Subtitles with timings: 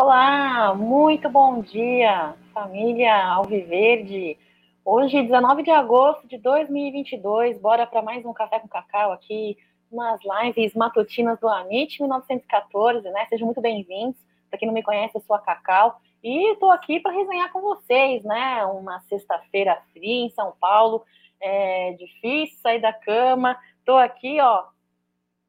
[0.00, 4.38] Olá, muito bom dia, família Alviverde.
[4.84, 9.58] Hoje, 19 de agosto de 2022, bora para mais um Café com Cacau aqui
[9.90, 13.26] nas lives matutinas do Amit 1914, né?
[13.28, 14.16] Sejam muito bem-vindos.
[14.48, 17.60] Para quem não me conhece, eu sou a Cacau e estou aqui para resenhar com
[17.60, 18.64] vocês, né?
[18.66, 21.04] Uma sexta-feira fria em São Paulo,
[21.40, 23.58] é difícil sair da cama.
[23.80, 24.62] Estou aqui, ó,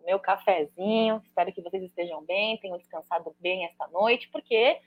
[0.05, 1.21] meu cafezinho.
[1.25, 4.79] Espero que vocês estejam bem, tenham descansado bem esta noite, porque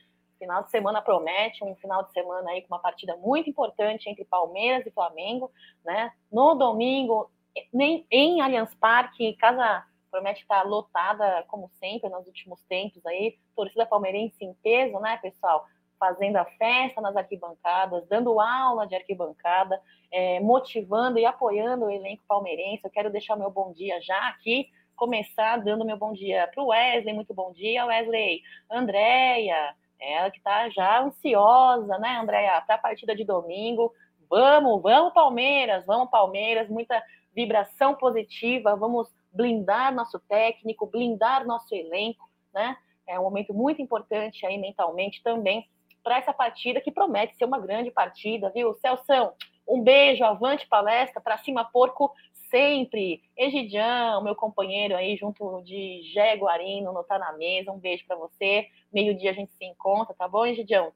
[0.43, 4.25] final de semana promete um final de semana aí com uma partida muito importante entre
[4.25, 5.53] Palmeiras e Flamengo,
[5.85, 6.13] né?
[6.31, 7.31] No domingo,
[7.73, 13.87] nem em Allianz Parque, casa promete estar lotada como sempre nos últimos tempos aí, torcida
[13.87, 15.65] palmeirense em peso, né, pessoal?
[15.99, 22.25] Fazendo a festa nas arquibancadas, dando aula de arquibancada, é, motivando e apoiando o elenco
[22.27, 22.85] palmeirense.
[22.85, 24.69] Eu quero deixar meu bom dia já aqui
[25.03, 28.41] começar dando meu bom dia para o Wesley, muito bom dia, Wesley.
[28.71, 33.93] Andréia, ela que está já ansiosa, né, Andréia, para a partida de domingo.
[34.31, 37.03] Vamos, vamos, Palmeiras, vamos, Palmeiras, muita
[37.35, 42.77] vibração positiva, vamos blindar nosso técnico, blindar nosso elenco, né?
[43.05, 45.69] É um momento muito importante aí mentalmente também
[46.05, 48.73] para essa partida que promete ser uma grande partida, viu?
[48.75, 49.33] Celção,
[49.67, 52.13] um beijo, avante palestra, para cima porco
[52.53, 53.23] sempre.
[53.35, 57.73] Egidião, meu companheiro aí, junto de Gé Guarino, não tá na mesa.
[57.73, 58.69] Um beijo para você.
[58.93, 60.93] Meio-dia a gente se encontra, tá bom, Egidião?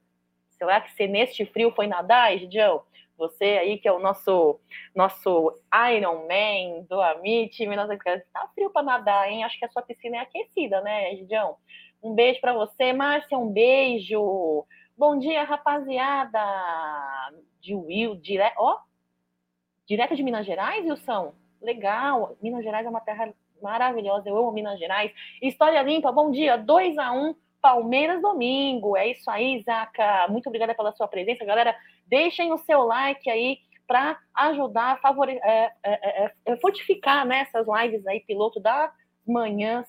[0.51, 2.83] Será que você neste frio foi nadar, Egidião?
[3.17, 4.59] Você aí que é o nosso
[4.95, 5.51] nosso
[5.91, 7.65] Iron Man do Amit,
[8.31, 9.43] tá frio para nadar, hein?
[9.43, 11.57] Acho que a sua piscina é aquecida, né, Egidião?
[12.01, 14.63] Um beijo para você, Márcia, um beijo.
[14.95, 16.39] Bom dia, rapaziada.
[17.59, 18.79] De Will, direto, ó,
[19.87, 21.33] direto de Minas Gerais, Wilson?
[21.61, 25.11] Legal, Minas Gerais é uma terra maravilhosa, eu amo Minas Gerais.
[25.41, 28.95] História limpa, bom dia, 2 a 1 Palmeiras domingo.
[28.95, 30.27] É isso aí, Zaca.
[30.29, 31.75] Muito obrigada pela sua presença, galera.
[32.05, 35.39] Deixem o seu like aí para ajudar a favore...
[35.43, 38.91] É, é, é, é, fortificar né, essas lives aí, piloto das
[39.25, 39.85] manhãs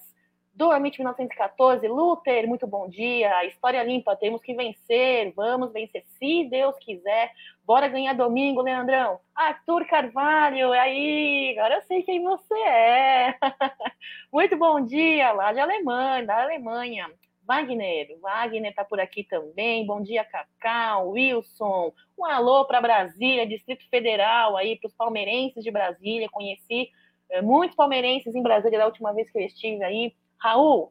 [0.55, 1.87] do Amit 1914.
[1.87, 3.45] Luther, muito bom dia.
[3.47, 5.33] História limpa, temos que vencer.
[5.37, 7.33] Vamos vencer, se Deus quiser.
[7.69, 9.21] Bora ganhar domingo, Leandrão.
[9.34, 13.39] Arthur Carvalho, aí, agora eu sei quem você é.
[14.33, 17.12] muito bom dia, lá de Alemanha, da Alemanha.
[17.47, 19.84] Wagner, Wagner está por aqui também.
[19.84, 21.93] Bom dia, Cacau, Wilson.
[22.19, 26.31] Um alô para Brasília, Distrito Federal, aí para os palmeirenses de Brasília.
[26.31, 26.89] Conheci
[27.29, 30.17] é, muitos palmeirenses em Brasília da última vez que eu estive aí.
[30.39, 30.91] Raul,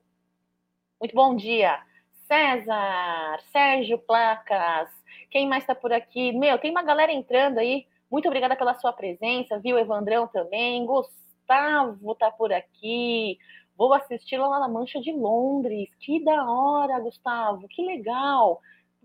[1.02, 1.82] muito bom dia.
[2.28, 4.92] César, Sérgio Placas,
[5.30, 6.32] quem mais está por aqui?
[6.32, 7.86] Meu, tem uma galera entrando aí.
[8.10, 9.78] Muito obrigada pela sua presença, viu?
[9.78, 10.86] Evandrão também.
[10.86, 13.38] Gustavo tá por aqui.
[13.78, 15.90] Vou assistir lá na Mancha de Londres.
[16.00, 17.68] Que da hora, Gustavo.
[17.68, 18.62] Que legal.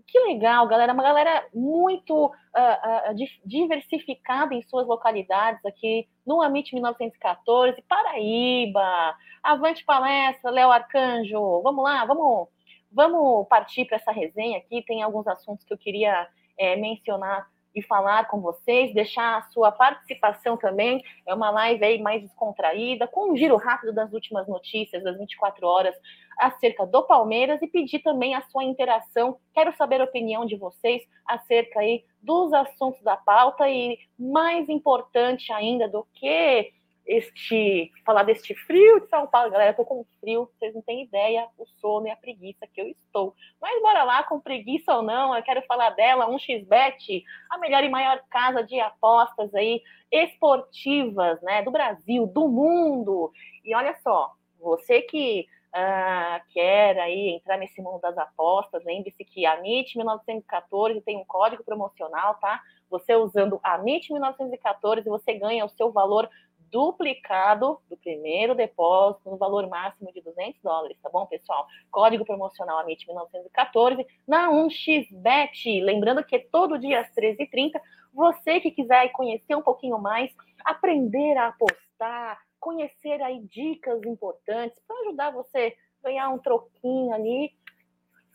[0.07, 0.93] Que legal, galera.
[0.93, 3.15] Uma galera muito uh, uh,
[3.45, 9.15] diversificada em suas localidades aqui no Amit 1914, Paraíba.
[9.41, 11.61] Avante palestra, Léo Arcanjo.
[11.61, 12.47] Vamos lá, vamos,
[12.93, 14.83] vamos partir para essa resenha aqui.
[14.83, 16.27] Tem alguns assuntos que eu queria
[16.57, 21.03] é, mencionar e falar com vocês, deixar a sua participação também.
[21.25, 25.65] É uma live aí mais descontraída, com um giro rápido das últimas notícias das 24
[25.65, 25.95] horas
[26.37, 29.37] acerca do Palmeiras e pedir também a sua interação.
[29.53, 35.51] Quero saber a opinião de vocês acerca aí dos assuntos da pauta e mais importante
[35.51, 36.71] ainda do que
[37.05, 41.47] este falar deste frio de São Paulo, galera, tô com frio, vocês não têm ideia
[41.57, 43.35] o sono e a preguiça que eu estou.
[43.61, 47.83] Mas bora lá, com preguiça ou não, eu quero falar dela, um xbet, a melhor
[47.83, 49.81] e maior casa de apostas aí
[50.11, 53.31] esportivas, né, do Brasil, do mundo.
[53.65, 59.45] E olha só, você que uh, quer aí entrar nesse mundo das apostas, lembre-se que
[59.45, 62.61] a MIT 1914 tem um código promocional, tá?
[62.89, 66.29] Você usando a MIT 1914, você ganha o seu valor
[66.73, 71.67] duplicado do primeiro depósito no valor máximo de 200 dólares, tá bom, pessoal?
[71.91, 75.83] Código promocional AMIT 1914 na 1xBet.
[75.83, 77.79] Lembrando que todo dia às 13h30,
[78.11, 80.31] você que quiser conhecer um pouquinho mais,
[80.65, 87.51] aprender a apostar, conhecer aí dicas importantes para ajudar você a ganhar um troquinho ali.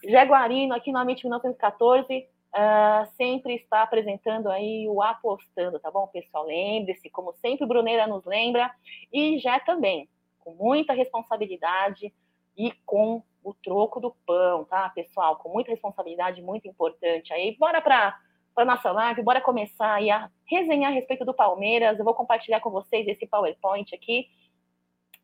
[0.05, 6.47] Jaguarino aqui no AMIT 1914 Uh, sempre está apresentando aí o apostando, tá bom, pessoal?
[6.47, 8.71] Lembre-se, como sempre, Bruneira nos lembra,
[9.13, 10.09] e já também,
[10.39, 12.13] com muita responsabilidade
[12.57, 15.37] e com o troco do pão, tá, pessoal?
[15.37, 17.33] Com muita responsabilidade, muito importante.
[17.33, 18.19] Aí, bora para
[18.57, 21.99] a nossa live, bora começar aí a resenhar a respeito do Palmeiras.
[21.99, 24.27] Eu vou compartilhar com vocês esse PowerPoint aqui.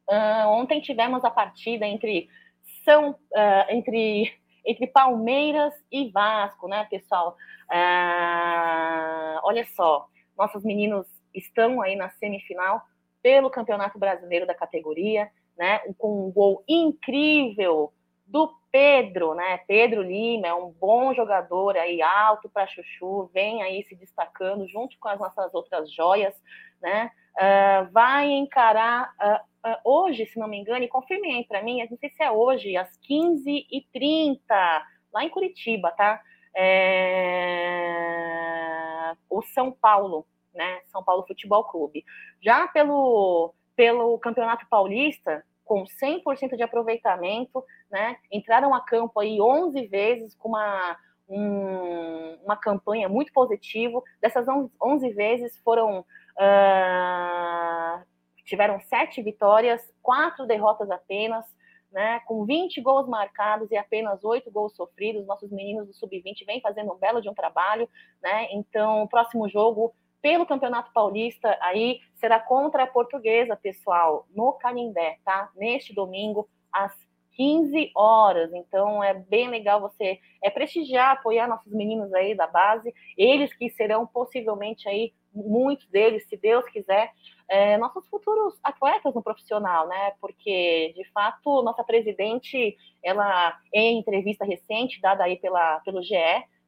[0.08, 2.28] Uh, ontem tivemos a partida entre
[2.84, 4.30] São, uh, entre
[4.64, 7.36] entre Palmeiras e Vasco, né, pessoal?
[7.68, 12.82] Ah, olha só, nossos meninos estão aí na semifinal
[13.22, 15.80] pelo Campeonato Brasileiro da categoria, né?
[15.98, 17.92] Com um gol incrível
[18.26, 19.58] do Pedro, né?
[19.66, 24.98] Pedro Lima é um bom jogador aí, alto para chuchu, vem aí se destacando junto
[24.98, 26.34] com as nossas outras joias,
[26.82, 27.10] né?
[27.36, 29.53] Uh, vai encarar uh,
[29.84, 32.76] hoje, se não me engano, e confirmem aí para mim, não sei se é hoje,
[32.76, 34.38] às 15h30,
[35.12, 36.20] lá em Curitiba, tá?
[36.56, 37.84] É...
[39.28, 40.80] O São Paulo, né?
[40.86, 42.04] São Paulo Futebol Clube.
[42.40, 48.16] Já pelo, pelo Campeonato Paulista, com 100% de aproveitamento, né?
[48.30, 50.96] Entraram a campo aí 11 vezes com uma,
[51.28, 54.00] um, uma campanha muito positiva.
[54.20, 54.46] Dessas
[54.80, 56.04] 11 vezes foram uh,
[58.44, 61.44] tiveram sete vitórias, quatro derrotas apenas,
[61.90, 62.20] né?
[62.26, 65.26] Com 20 gols marcados e apenas oito gols sofridos.
[65.26, 67.88] Nossos meninos do sub-20 vêm fazendo um belo de um trabalho,
[68.22, 68.48] né?
[68.50, 75.18] Então, o próximo jogo pelo Campeonato Paulista, aí será contra a Portuguesa, pessoal, no Canindé,
[75.24, 75.50] tá?
[75.54, 76.92] Neste domingo, às
[77.36, 78.52] 15 horas.
[78.52, 83.68] Então é bem legal você é prestigiar, apoiar nossos meninos aí da base, eles que
[83.70, 87.12] serão possivelmente aí muitos deles, se Deus quiser,
[87.48, 90.12] é, nossos futuros atletas no profissional, né?
[90.20, 96.14] Porque de fato nossa presidente, ela em entrevista recente dada aí pela pelo GE,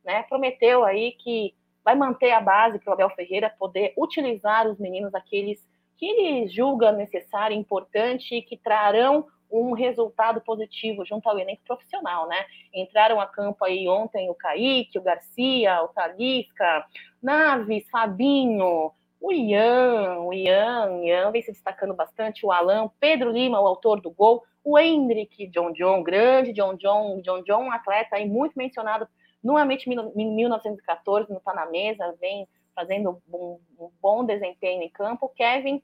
[0.04, 1.54] né, prometeu aí que
[1.84, 5.64] vai manter a base para o Abel Ferreira poder utilizar os meninos, aqueles
[5.96, 12.28] que ele julga necessário, importante e que trarão um resultado positivo junto ao elenco profissional,
[12.28, 12.44] né?
[12.74, 16.84] Entraram a campo aí ontem o Kaique, o Garcia, o Talisca,
[17.22, 23.60] Naves, Fabinho, o Ian, o Ian, Ian vem se destacando bastante, o Alan, Pedro Lima,
[23.60, 28.16] o autor do gol, o Hendrick, John John, grande John John, John John, um atleta
[28.16, 29.08] aí muito mencionado
[29.46, 33.60] Nuevamente, em 1914, não está na mesa, vem fazendo um,
[34.02, 35.28] bom desempenho em campo.
[35.28, 35.80] Kevin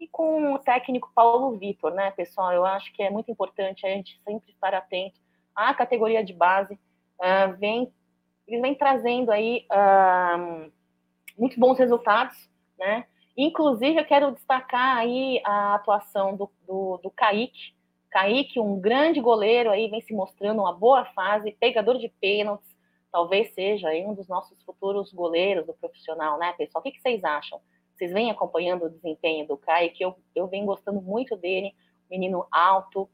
[0.00, 2.52] e com o técnico Paulo Vitor, né, pessoal?
[2.52, 5.18] Eu acho que é muito importante a gente sempre estar atento
[5.54, 6.74] à categoria de base.
[7.18, 7.92] Uh, vem,
[8.46, 10.70] eles vêm trazendo aí uh,
[11.36, 12.48] muito bons resultados,
[12.78, 13.06] né?
[13.36, 17.72] Inclusive, eu quero destacar aí a atuação do, do, do Kaique.
[18.10, 22.76] Kaique, um grande goleiro aí, vem se mostrando uma boa fase, pegador de pênaltis,
[23.12, 26.80] talvez seja um dos nossos futuros goleiros do profissional, né, pessoal?
[26.80, 27.60] O que, que vocês acham?
[27.98, 31.74] Vocês vêm acompanhando o desempenho do Kai, que eu, eu venho gostando muito dele,
[32.08, 33.10] menino alto,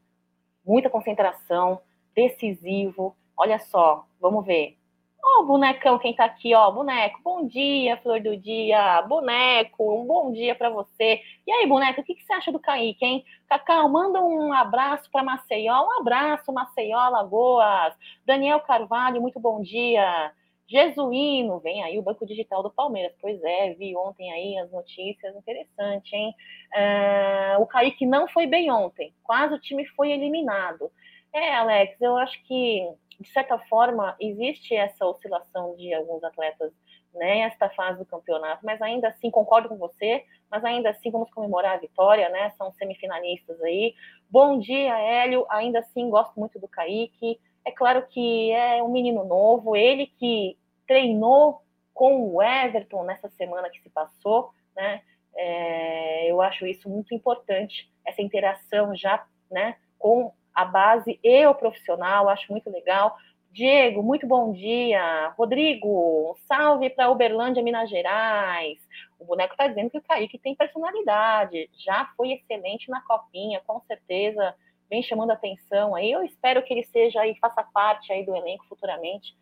[0.63, 1.81] muita concentração,
[2.13, 3.17] decisivo.
[3.35, 4.77] Olha só, vamos ver.
[5.23, 7.19] Ó, oh, bonecão, quem tá aqui, ó, boneco.
[7.23, 9.01] Bom dia, flor do dia.
[9.01, 11.19] Boneco, um bom dia para você.
[11.47, 13.25] E aí, boneco, o que, que você acha do Kaique, hein?
[13.49, 15.83] Cacau, manda um abraço para Maceió.
[15.83, 17.95] Um abraço, Maceió, Lagoas.
[18.23, 20.31] Daniel Carvalho, muito bom dia.
[20.67, 23.13] Jesuíno, vem aí o Banco Digital do Palmeiras.
[23.21, 26.33] Pois é, vi ontem aí as notícias, interessante, hein?
[26.73, 30.91] Uh, o Kaique não foi bem ontem, quase o time foi eliminado.
[31.33, 32.87] É, Alex, eu acho que
[33.19, 36.71] de certa forma, existe essa oscilação de alguns atletas
[37.13, 41.75] nesta fase do campeonato, mas ainda assim, concordo com você, mas ainda assim vamos comemorar
[41.75, 42.49] a vitória, né?
[42.57, 43.93] São semifinalistas aí.
[44.29, 45.45] Bom dia, Hélio.
[45.49, 47.39] Ainda assim, gosto muito do Kaique.
[47.65, 50.57] É claro que é um menino novo, ele que
[50.87, 51.61] treinou
[51.93, 55.01] com o Everton nessa semana que se passou, né?
[55.35, 61.53] É, eu acho isso muito importante, essa interação já, né, com a base e o
[61.53, 63.17] profissional, acho muito legal.
[63.51, 65.29] Diego, muito bom dia.
[65.37, 68.77] Rodrigo, salve para Uberlândia, Minas Gerais.
[69.19, 73.79] O boneco está dizendo que o Kaique tem personalidade, já foi excelente na copinha, com
[73.81, 74.55] certeza
[74.89, 76.11] vem chamando atenção aí.
[76.11, 79.35] Eu espero que ele seja aí, faça parte aí do elenco futuramente.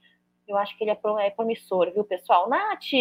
[0.47, 2.49] Eu acho que ele é, é promissor, viu, pessoal?
[2.49, 2.91] Nath,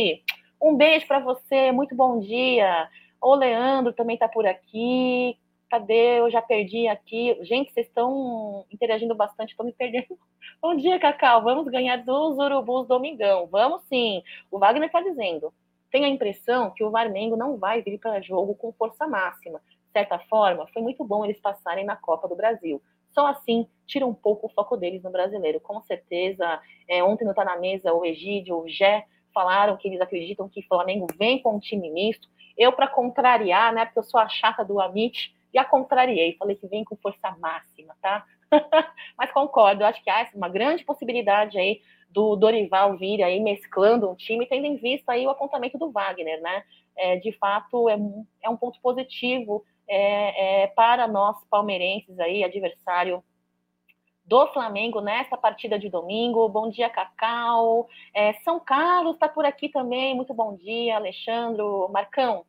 [0.61, 2.88] um beijo para você, muito bom dia.
[3.20, 5.37] O Leandro também está por aqui
[5.72, 6.20] cadê?
[6.20, 7.34] Eu já perdi aqui.
[7.40, 10.18] Gente, vocês estão interagindo bastante, estou me perdendo.
[10.61, 11.42] Bom dia, Cacau.
[11.42, 13.46] Vamos ganhar dos urubus domingão.
[13.46, 14.22] Vamos sim.
[14.50, 15.50] O Wagner está dizendo.
[15.90, 19.62] Tenho a impressão que o Varmengo não vai vir para jogo com força máxima.
[19.92, 22.82] Certa forma, foi muito bom eles passarem na Copa do Brasil.
[23.11, 25.61] Só assim tira um pouco o foco deles no brasileiro.
[25.61, 30.00] Com certeza, é, ontem não está na mesa o Egídio, o Gé, falaram que eles
[30.00, 32.28] acreditam que o Flamengo vem com um time misto.
[32.56, 36.66] Eu, para contrariar, né, porque eu sou a chata do Amit, a contrariei, falei que
[36.66, 38.25] vem com força máxima, tá?
[39.16, 44.14] Mas concordo, acho que há uma grande possibilidade aí do Dorival vir aí mesclando um
[44.14, 46.64] time, tendo em vista aí o apontamento do Wagner, né?
[46.96, 47.96] É, de fato, é,
[48.42, 53.22] é um ponto positivo é, é, para nós palmeirenses aí, adversário
[54.25, 56.49] do Flamengo nesta partida de domingo.
[56.49, 57.87] Bom dia, Cacau.
[58.14, 60.14] É, São Carlos está por aqui também.
[60.14, 61.62] Muito bom dia, Alexandre.
[61.90, 62.46] Marcão,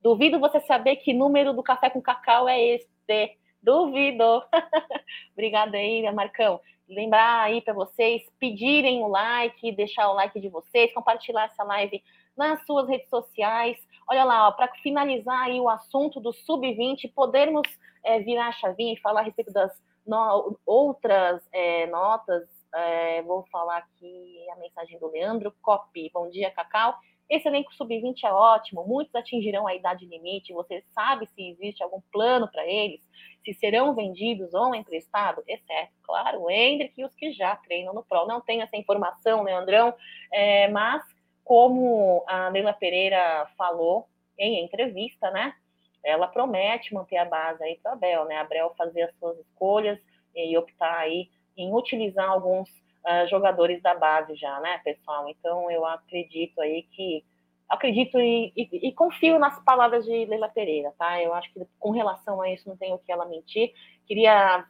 [0.00, 3.36] duvido você saber que número do café com cacau é este.
[3.62, 4.42] Duvido.
[5.34, 6.58] Obrigada aí, Marcão.
[6.88, 12.02] Lembrar aí para vocês pedirem o like, deixar o like de vocês, compartilhar essa live
[12.34, 13.76] nas suas redes sociais.
[14.08, 17.66] Olha lá, para finalizar aí o assunto do sub-20, podermos
[18.02, 19.72] é, virar a chavinha e falar a respeito das
[20.06, 22.48] no, outras é, notas.
[22.74, 26.10] É, vou falar aqui a mensagem do Leandro Copy.
[26.12, 26.98] Bom dia, Cacau.
[27.30, 30.52] Esse elenco sub-20 é ótimo, muitos atingirão a idade limite.
[30.52, 33.00] Você sabe se existe algum plano para eles?
[33.42, 35.42] Se serão vendidos ou emprestados?
[35.48, 38.26] Exceto, claro, o Hendrick e os que já treinam no Pro.
[38.26, 39.94] Não tenho essa informação, Leandrão,
[40.30, 41.02] é, mas
[41.44, 44.08] como a Leila Pereira falou
[44.38, 45.54] em entrevista, né?
[46.02, 48.36] Ela promete manter a base aí para a Abel, né?
[48.36, 49.98] A Abel fazer as suas escolhas
[50.34, 55.28] e optar aí em utilizar alguns uh, jogadores da base já, né, pessoal?
[55.28, 57.24] Então eu acredito aí que
[57.68, 61.20] acredito e, e, e, confio nas palavras de Leila Pereira, tá?
[61.22, 63.72] Eu acho que com relação a isso não tenho o que ela mentir.
[64.06, 64.66] Queria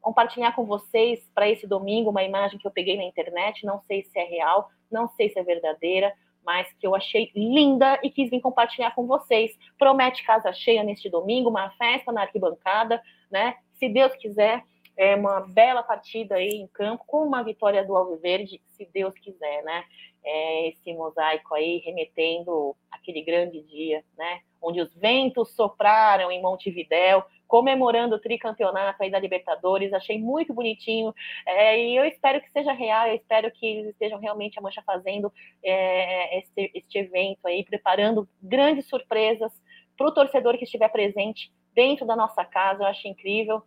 [0.00, 4.02] compartilhar com vocês para esse domingo uma imagem que eu peguei na internet, não sei
[4.04, 6.12] se é real, não sei se é verdadeira,
[6.44, 9.56] mas que eu achei linda e quis vir compartilhar com vocês.
[9.78, 13.56] Promete casa cheia neste domingo, uma festa na arquibancada, né?
[13.74, 14.64] Se Deus quiser,
[14.96, 19.62] é uma bela partida aí em campo, com uma vitória do Alviverde, se Deus quiser,
[19.62, 19.84] né?
[20.22, 24.40] É esse mosaico aí remetendo aquele grande dia, né?
[24.60, 31.12] Onde os ventos sopraram em Montevidéu, comemorando o tricampeonato aí da Libertadores, achei muito bonitinho,
[31.44, 34.80] é, e eu espero que seja real, eu espero que eles estejam realmente a Mancha
[34.86, 39.52] fazendo é, este, este evento aí, preparando grandes surpresas
[39.96, 43.64] para o torcedor que estiver presente dentro da nossa casa, eu acho incrível.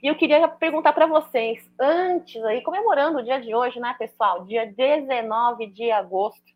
[0.00, 4.44] E eu queria perguntar para vocês, antes aí, comemorando o dia de hoje, né, pessoal?
[4.44, 6.48] Dia 19 de agosto,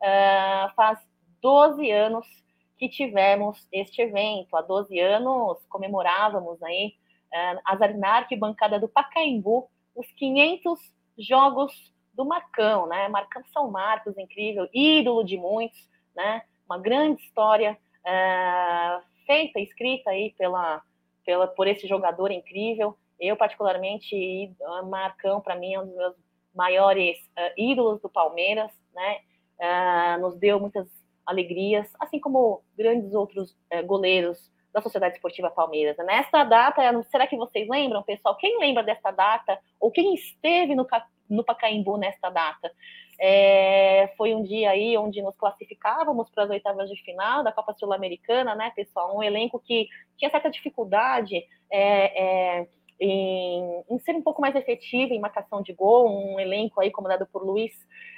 [0.00, 0.98] uh, faz
[1.40, 2.43] 12 anos
[2.78, 4.56] que tivemos este evento.
[4.56, 6.94] Há 12 anos comemorávamos aí
[7.32, 10.78] uh, a arquibancada do Pacaembu, os 500
[11.18, 13.08] jogos do Marcão, né?
[13.08, 16.42] Marcão São Marcos, incrível, ídolo de muitos, né?
[16.66, 20.82] Uma grande história uh, feita, escrita aí pela,
[21.24, 22.96] pela, por esse jogador incrível.
[23.18, 24.52] Eu, particularmente,
[24.88, 26.14] Marcão, para mim, é um dos meus
[26.54, 29.20] maiores uh, ídolos do Palmeiras, né?
[29.58, 30.88] Uh, nos deu muitas
[31.26, 35.96] alegrias, assim como grandes outros uh, goleiros da Sociedade Esportiva Palmeiras.
[35.98, 38.36] Nesta data, será que vocês lembram, pessoal?
[38.36, 39.56] Quem lembra desta data?
[39.78, 40.84] Ou quem esteve no,
[41.30, 42.72] no Pacaembu nesta data?
[43.18, 47.72] É, foi um dia aí onde nos classificávamos para as oitavas de final da Copa
[47.74, 49.16] Sul-Americana, né, pessoal?
[49.16, 51.36] Um elenco que tinha certa dificuldade
[51.70, 52.66] é, é,
[52.98, 57.26] em, em, ser um pouco mais efetivo em marcação de gol, um elenco aí comandado
[57.26, 57.72] por Luiz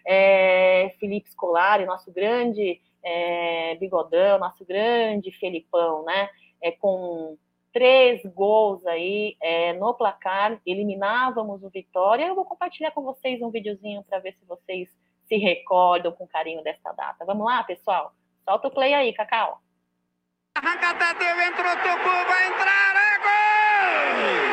[0.07, 6.29] é, Felipe Scolari, nosso grande é, bigodão, nosso grande Felipão, né?
[6.61, 7.39] É, com
[7.73, 12.27] três gols aí é, no placar, eliminávamos o Vitória.
[12.27, 14.89] Eu vou compartilhar com vocês um videozinho para ver se vocês
[15.29, 17.25] se recordam com carinho dessa data.
[17.25, 18.13] Vamos lá, pessoal?
[18.45, 19.61] Solta o play aí, Cacau.
[20.57, 23.19] Arranca Tadeu, entrou, tocou, vai entrar, é
[24.41, 24.46] gol!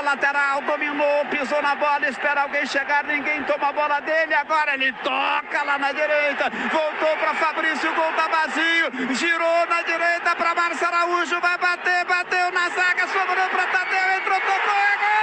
[0.00, 4.92] Lateral, dominou, pisou na bola, espera alguém chegar, ninguém toma a bola dele, agora ele
[4.94, 10.54] toca lá na direita, voltou para Fabrício, o gol tá vazio, girou na direita para
[10.54, 15.20] Márcio Araújo, vai bater, bateu na zaga, sobrou para Tadeu, entrou, tocou, é gol!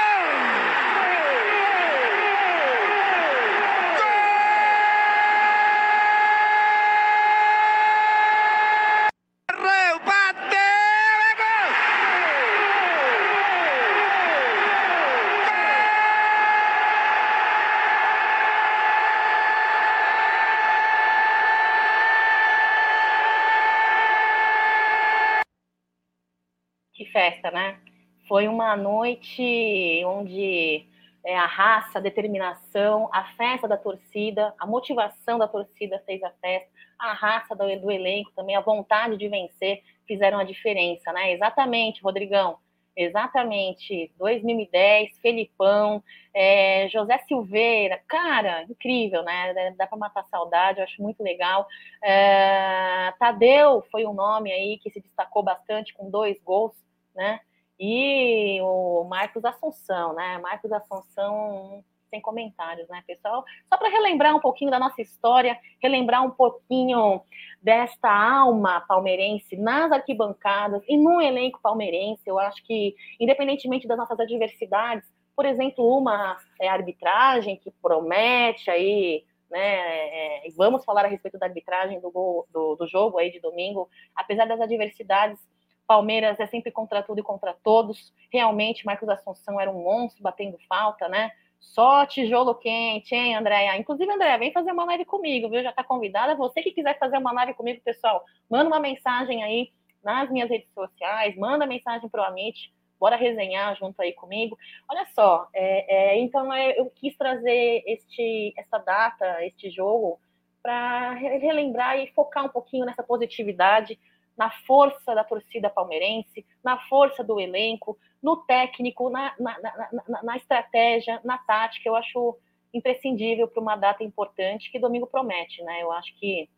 [27.17, 27.79] festa, né?
[28.27, 30.85] Foi uma noite onde
[31.23, 36.29] é, a raça, a determinação, a festa da torcida, a motivação da torcida fez a
[36.41, 36.69] festa,
[36.99, 41.31] a raça do, do elenco também, a vontade de vencer fizeram a diferença, né?
[41.31, 42.57] Exatamente, Rodrigão.
[42.99, 49.71] Exatamente, 2010, Felipão, é, José Silveira, cara, incrível, né?
[49.77, 51.67] Dá para matar saudade, eu acho muito legal.
[52.03, 56.73] É, Tadeu foi um nome aí que se destacou bastante com dois gols
[57.17, 57.39] né?
[57.79, 60.37] E o Marcos Assunção, né?
[60.39, 63.43] Marcos Assunção, sem comentários, né, pessoal?
[63.69, 67.21] Só para relembrar um pouquinho da nossa história, relembrar um pouquinho
[67.61, 72.23] desta alma palmeirense nas arquibancadas e no elenco palmeirense.
[72.25, 79.23] Eu acho que, independentemente das nossas adversidades, por exemplo, uma é, arbitragem que promete aí
[79.49, 80.45] né?
[80.45, 83.89] É, vamos falar a respeito da arbitragem do, gol, do, do, jogo aí de domingo.
[84.15, 85.39] Apesar das adversidades,
[85.87, 88.13] Palmeiras é sempre contra tudo e contra todos.
[88.31, 91.31] Realmente, Marcos Assunção era um monstro batendo falta, né?
[91.59, 93.77] Só tijolo quente, hein, Andréia?
[93.77, 95.63] Inclusive, Andréia, vem fazer uma live comigo, viu?
[95.63, 96.35] Já está convidada.
[96.35, 99.71] Você que quiser fazer uma live comigo, pessoal, manda uma mensagem aí
[100.03, 104.57] nas minhas redes sociais, manda mensagem para o Amit, bora resenhar junto aí comigo.
[104.89, 110.19] Olha só, é, é, então é, eu quis trazer este, essa data, este jogo,
[110.61, 113.97] para relembrar e focar um pouquinho nessa positividade,
[114.37, 120.37] na força da torcida palmeirense, na força do elenco, no técnico, na, na, na, na
[120.37, 121.89] estratégia, na tática.
[121.89, 122.37] Eu acho
[122.73, 125.81] imprescindível para uma data importante que domingo promete, né?
[125.81, 126.49] Eu acho que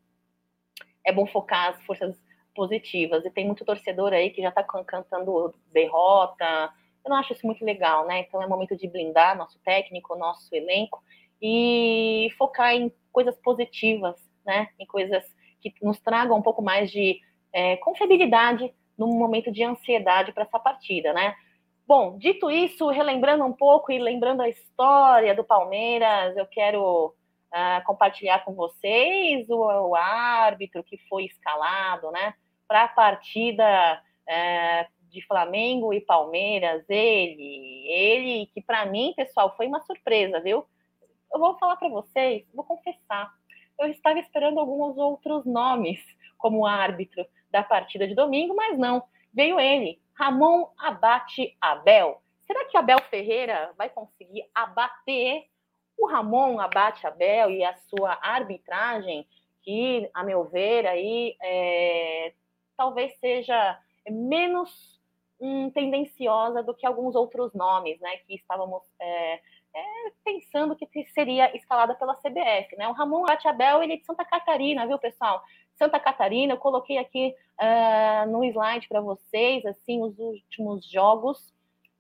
[1.06, 2.16] é bom focar as forças
[2.54, 3.24] positivas.
[3.26, 6.74] E tem muito torcedor aí que já está cantando derrota.
[7.06, 8.20] Eu não acho isso muito legal, né?
[8.20, 11.02] Então é momento de blindar nosso técnico, nosso elenco
[11.42, 14.70] e focar em coisas positivas, né?
[14.78, 15.24] Em coisas
[15.62, 17.22] que nos tragam um pouco mais de
[17.54, 21.36] é, confiabilidade num momento de ansiedade para essa partida, né?
[21.88, 27.84] Bom, dito isso, relembrando um pouco e lembrando a história do Palmeiras, eu quero uh,
[27.86, 32.36] compartilhar com vocês o, o, árbitro que foi escalado, né?
[32.70, 39.66] para a partida é, de Flamengo e Palmeiras, ele, ele que para mim, pessoal, foi
[39.66, 40.64] uma surpresa, viu?
[41.34, 43.34] Eu vou falar para vocês, vou confessar,
[43.80, 46.00] eu estava esperando alguns outros nomes
[46.38, 49.04] como árbitro da partida de domingo, mas não,
[49.34, 52.22] veio ele, Ramon Abate Abel.
[52.46, 55.46] Será que Abel Ferreira vai conseguir abater
[55.98, 59.28] o Ramon Abate Abel e a sua arbitragem,
[59.62, 62.34] que, a meu ver, aí é,
[62.76, 63.78] talvez seja
[64.10, 65.00] menos
[65.40, 69.40] hum, tendenciosa do que alguns outros nomes, né, que estávamos é,
[69.76, 69.84] é,
[70.24, 72.88] pensando que seria escalada pela CBF, né?
[72.88, 75.44] O Ramon Atiabel, ele é de Santa Catarina, viu, pessoal?
[75.80, 81.54] Santa Catarina, eu coloquei aqui uh, no slide para vocês, assim, os últimos jogos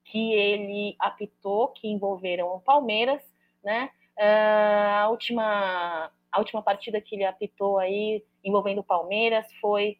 [0.03, 3.23] que ele apitou, que envolveram o Palmeiras,
[3.63, 3.89] né?
[4.17, 9.97] Uh, a última a última partida que ele apitou aí envolvendo o Palmeiras foi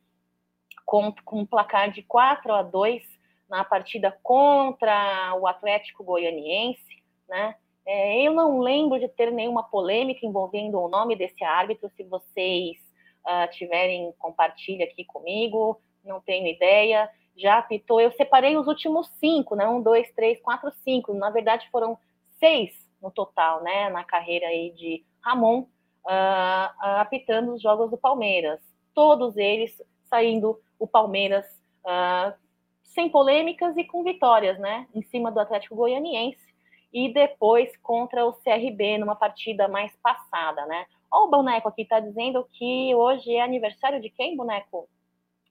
[0.86, 3.02] com, com um placar de 4 a 2
[3.50, 7.56] na partida contra o Atlético Goianiense, né?
[7.86, 11.90] É, eu não lembro de ter nenhuma polêmica envolvendo o nome desse árbitro.
[11.96, 12.78] Se vocês
[13.26, 15.80] uh, tiverem, compartilhe aqui comigo.
[16.04, 17.10] Não tenho ideia.
[17.36, 18.02] Já apitou.
[18.02, 19.68] Eu separei os últimos cinco, né?
[19.68, 21.14] Um, dois, três, quatro, cinco.
[21.14, 21.98] Na verdade, foram
[22.40, 23.90] seis no total, né?
[23.90, 25.68] Na carreira aí de Ramon, uh,
[26.80, 28.60] apitando os jogos do Palmeiras.
[28.94, 31.46] Todos eles saindo o Palmeiras
[31.86, 32.34] uh,
[32.84, 34.88] sem polêmicas e com vitórias, né?
[34.94, 36.50] Em cima do Atlético Goianiense
[36.92, 40.86] e depois contra o CRB numa partida mais passada, né?
[41.12, 44.88] Ó, o boneco aqui tá dizendo que hoje é aniversário de quem, boneco?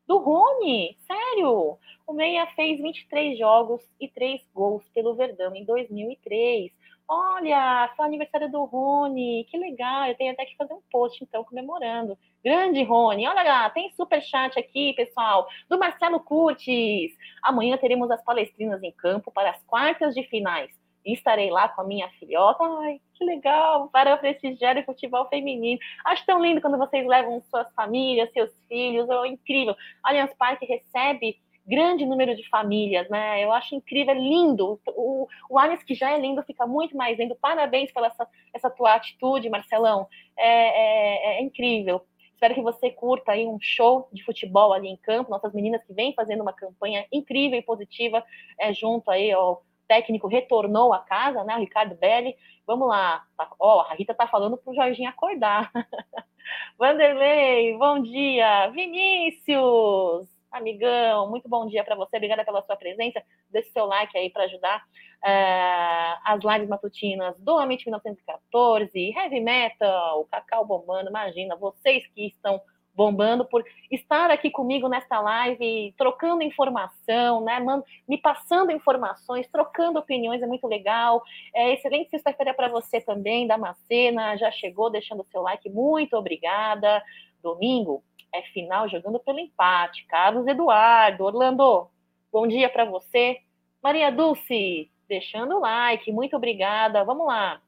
[0.07, 1.79] Do Rony, sério?
[2.07, 6.73] O Meia fez 23 jogos e 3 gols pelo Verdão em 2003.
[7.07, 10.07] Olha, foi aniversário do Rony, que legal.
[10.07, 12.17] Eu tenho até que fazer um post, então, comemorando.
[12.45, 13.27] Grande Rony.
[13.27, 17.17] Olha lá, tem super chat aqui, pessoal, do Marcelo Curtis.
[17.43, 20.71] Amanhã teremos as palestrinas em campo para as quartas de finais.
[21.13, 22.63] Estarei lá com a minha filhota.
[22.83, 25.79] Ai, que legal, para prestigiar o futebol feminino.
[26.05, 29.09] Acho tão lindo quando vocês levam suas famílias, seus filhos.
[29.09, 29.75] É incrível.
[30.03, 33.45] Allianz Parque recebe grande número de famílias, né?
[33.45, 34.81] Eu acho incrível, é lindo.
[34.89, 37.37] O, o Allianz, que já é lindo, fica muito mais lindo.
[37.37, 40.09] Parabéns pela essa, essa tua atitude, Marcelão.
[40.37, 42.01] É, é, é incrível.
[42.33, 45.31] Espero que você curta aí um show de futebol ali em campo.
[45.31, 48.25] Nossas meninas que vêm fazendo uma campanha incrível e positiva
[48.59, 51.57] é, junto aí ao técnico retornou à casa, né?
[51.57, 52.37] O Ricardo Belli.
[52.67, 53.25] Vamos lá.
[53.59, 55.73] Ó, a Rita tá falando pro Jorginho acordar.
[56.79, 58.69] Vanderlei, bom dia.
[58.69, 64.31] Vinícius, amigão, muito bom dia para você, obrigada pela sua presença, deixe seu like aí
[64.31, 72.07] para ajudar uh, as lives matutinas do Amit 1914, Heavy Metal, Cacau bombando, imagina, vocês
[72.15, 72.61] que estão
[72.99, 77.65] bombando por estar aqui comigo nesta live, trocando informação, né,
[78.09, 81.23] me passando informações, trocando opiniões, é muito legal.
[81.55, 87.01] É excelente sexta-feira para você também, Damascena, já chegou deixando seu like, muito obrigada.
[87.41, 88.03] Domingo,
[88.35, 90.05] é final jogando pelo empate.
[90.07, 91.89] Carlos Eduardo, Orlando,
[92.33, 93.39] bom dia para você.
[93.81, 97.05] Maria Dulce, deixando o like, muito obrigada.
[97.05, 97.63] Vamos lá.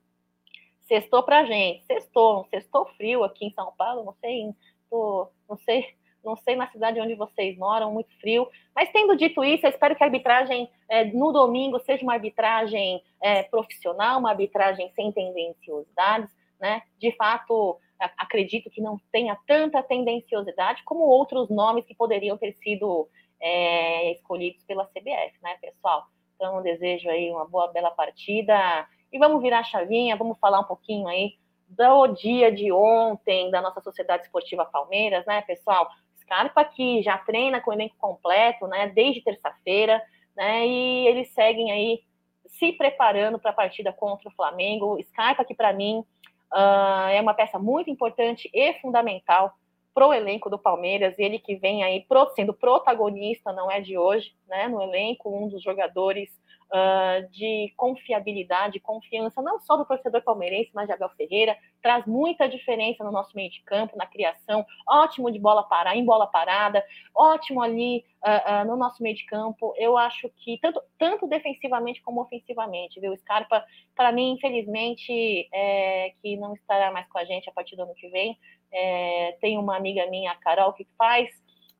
[0.89, 4.53] Sextou pra gente, sextou, sextou frio aqui em São Paulo, não sei,
[4.91, 5.87] tô, não sei,
[6.25, 8.49] não sei na cidade onde vocês moram, muito frio.
[8.75, 13.03] Mas tendo dito isso, eu espero que a arbitragem é, no domingo seja uma arbitragem
[13.23, 16.83] é, profissional, uma arbitragem sem tendenciosidades, né?
[16.99, 17.79] De fato,
[18.17, 23.09] acredito que não tenha tanta tendenciosidade como outros nomes que poderiam ter sido
[23.41, 26.07] é, escolhidos pela CBF, né, pessoal?
[26.37, 28.87] Então, desejo aí uma boa, bela partida.
[29.13, 31.35] E vamos virar a chavinha, vamos falar um pouquinho aí
[31.71, 35.89] do dia de ontem da nossa Sociedade Esportiva Palmeiras, né, pessoal?
[36.21, 40.03] Scarpa que já treina com o elenco completo, né, desde terça-feira,
[40.37, 42.03] né, e eles seguem aí
[42.47, 44.99] se preparando para a partida contra o Flamengo.
[45.11, 46.05] Scarpa que para mim
[46.53, 49.55] uh, é uma peça muito importante e fundamental
[49.95, 54.35] para o elenco do Palmeiras, ele que vem aí sendo protagonista, não é de hoje,
[54.49, 56.31] né, no elenco, um dos jogadores
[56.73, 62.49] uh, de confiabilidade, confiança, não só do torcedor palmeirense, mas de Abel Ferreira, traz muita
[62.49, 66.85] diferença no nosso meio de campo, na criação, ótimo de bola parada, em bola parada,
[67.15, 69.75] ótimo ali uh, uh, no nosso meio de campo.
[69.77, 73.17] Eu acho que tanto, tanto defensivamente como ofensivamente, viu?
[73.17, 77.83] Scarpa, para mim, infelizmente, é, que não estará mais com a gente a partir do
[77.83, 78.39] ano que vem.
[78.73, 81.29] É, tem uma amiga minha, a Carol, que faz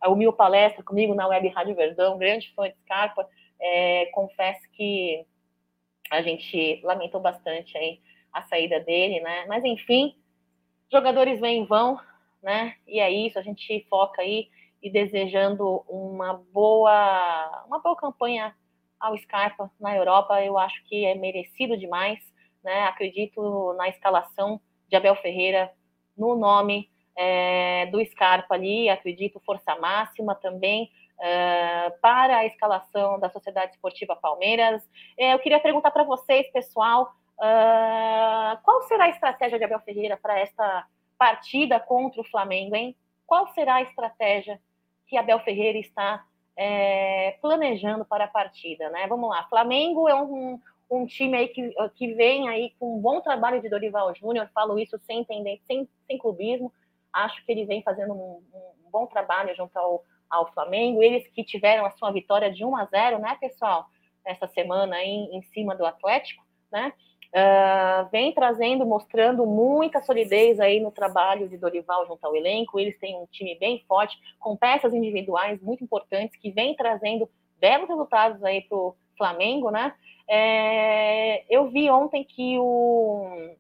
[0.09, 3.29] o Mil Palestra comigo na Web Rádio Verdão, grande fã de Scarpa.
[3.61, 5.27] É, confesso que
[6.11, 8.01] a gente lamentou bastante aí
[8.33, 9.47] a saída dele, né?
[9.47, 10.17] Mas enfim,
[10.91, 12.01] jogadores vêm e vão,
[12.43, 12.75] né?
[12.87, 14.49] E é isso, a gente foca aí
[14.83, 18.55] e desejando uma boa, uma boa campanha
[18.99, 22.19] ao Scarpa na Europa, eu acho que é merecido demais,
[22.63, 22.85] né?
[22.85, 25.73] Acredito na escalação de Abel Ferreira
[26.17, 33.29] no nome é, do Scarpa ali, acredito força máxima também uh, para a escalação da
[33.31, 34.83] Sociedade Esportiva Palmeiras.
[35.19, 40.17] Eh, eu queria perguntar para vocês, pessoal, uh, qual será a estratégia de Abel Ferreira
[40.17, 40.87] para esta
[41.19, 42.97] partida contra o Flamengo, hein?
[43.27, 44.61] Qual será a estratégia
[45.07, 46.25] que Abel Ferreira está
[46.57, 49.07] é, planejando para a partida, né?
[49.07, 50.59] Vamos lá, Flamengo é um,
[50.91, 54.79] um time aí que, que vem aí com um bom trabalho de Dorival Júnior, falo
[54.79, 56.73] isso sem entender, sem, sem clubismo,
[57.13, 61.03] acho que ele vem fazendo um, um bom trabalho junto ao, ao Flamengo.
[61.03, 63.87] Eles que tiveram a sua vitória de 1 a 0, né, pessoal?
[64.25, 66.93] Essa semana aí em cima do Atlético, né?
[67.31, 72.79] Uh, vem trazendo, mostrando muita solidez aí no trabalho de Dorival junto ao elenco.
[72.79, 77.89] Eles têm um time bem forte, com peças individuais muito importantes, que vem trazendo belos
[77.89, 79.95] resultados aí para o Flamengo, né?
[80.29, 83.55] É, eu vi ontem que o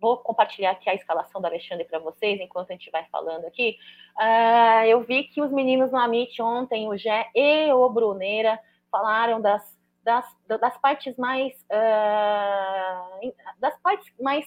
[0.00, 3.76] vou compartilhar aqui a escalação da Alexandre para vocês, enquanto a gente vai falando aqui.
[4.18, 8.58] Uh, eu vi que os meninos no Amit ontem, o Gé e o Bruneira,
[8.90, 11.54] falaram das, das, das partes mais.
[11.70, 14.46] Uh, das partes mais,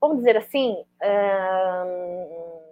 [0.00, 2.62] vamos dizer assim, uh,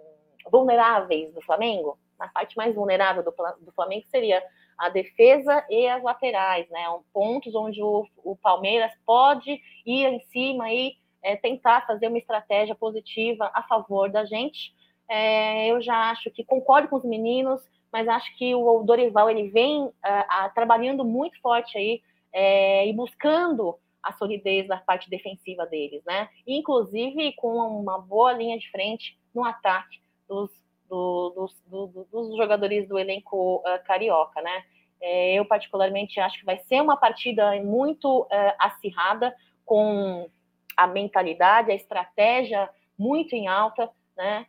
[0.49, 1.99] vulneráveis do Flamengo.
[2.17, 4.41] A parte mais vulnerável do, do Flamengo seria
[4.77, 6.85] a defesa e as laterais, né?
[7.11, 12.75] Pontos onde o, o Palmeiras pode ir em cima e é, tentar fazer uma estratégia
[12.75, 14.73] positiva a favor da gente.
[15.09, 19.49] É, eu já acho que concordo com os meninos, mas acho que o Dorival ele
[19.49, 22.01] vem a, a, trabalhando muito forte aí
[22.33, 26.27] é, e buscando a solidez da parte defensiva deles, né?
[26.45, 30.51] Inclusive com uma boa linha de frente no ataque dos,
[30.89, 34.63] do, dos, do, dos jogadores do elenco uh, carioca, né?
[35.01, 38.27] É, eu particularmente acho que vai ser uma partida muito uh,
[38.59, 39.33] acirrada
[39.65, 40.29] com
[40.75, 44.45] a mentalidade, a estratégia muito em alta, né?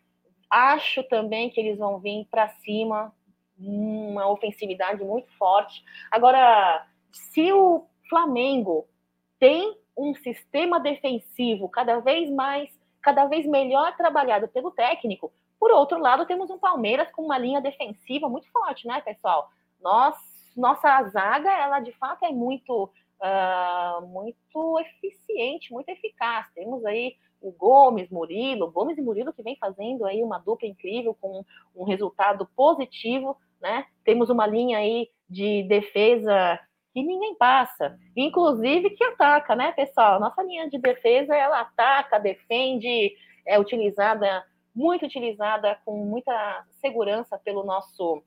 [0.50, 3.12] Acho também que eles vão vir para cima,
[3.58, 5.82] uma ofensividade muito forte.
[6.10, 8.86] Agora, se o Flamengo
[9.38, 15.98] tem um sistema defensivo cada vez mais, cada vez melhor trabalhado pelo técnico, por outro
[15.98, 19.48] lado, temos um Palmeiras com uma linha defensiva muito forte, né, pessoal?
[19.80, 20.16] Nós,
[20.56, 26.46] nossa zaga, ela de fato é muito uh, muito eficiente, muito eficaz.
[26.54, 31.14] Temos aí o Gomes, Murilo, Gomes e Murilo que vem fazendo aí uma dupla incrível
[31.20, 31.44] com
[31.76, 33.86] um resultado positivo, né?
[34.02, 36.58] Temos uma linha aí de defesa
[36.94, 40.20] que ninguém passa, inclusive que ataca, né, pessoal?
[40.20, 43.12] Nossa linha de defesa ela ataca, defende,
[43.44, 48.22] é utilizada, muito utilizada com muita segurança pelo nosso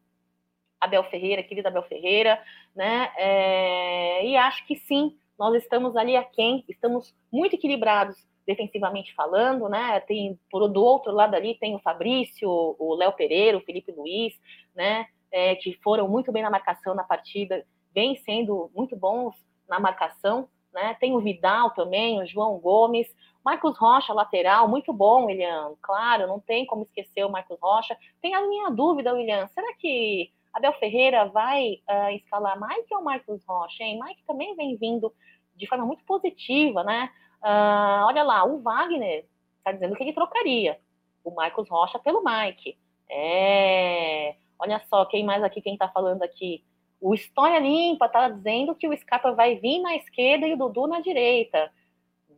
[0.80, 2.42] Abel Ferreira, querida Abel Ferreira,
[2.76, 3.12] né?
[3.18, 10.00] É, e acho que sim, nós estamos ali aquém, estamos muito equilibrados defensivamente falando, né?
[10.02, 14.34] Tem por do outro lado ali tem o Fabrício, o Léo Pereira, o Felipe Luiz,
[14.74, 15.06] né?
[15.30, 19.36] É, que foram muito bem na marcação na partida, vem sendo muito bons
[19.68, 20.96] na marcação, né?
[21.00, 23.14] Tem o Vidal também, o João Gomes,
[23.44, 25.74] Marcos Rocha, lateral, muito bom, William.
[25.82, 27.98] Claro, não tem como esquecer o Marcos Rocha.
[28.22, 29.48] Tem a minha dúvida, William.
[29.48, 34.00] Será que Abel Ferreira vai uh, escalar Mike ou Marcos Rocha, hein?
[34.04, 35.14] Mike também vem vindo
[35.56, 37.12] de forma muito positiva, né?
[37.44, 39.26] Uh, olha lá, o Wagner
[39.60, 40.80] está dizendo que ele trocaria
[41.24, 42.76] o Marcos Rocha pelo Mike.
[43.08, 46.64] É, olha só, quem mais aqui, quem está falando aqui?
[47.00, 50.88] O História Limpa está dizendo que o Scarpa vai vir na esquerda e o Dudu
[50.88, 51.72] na direita.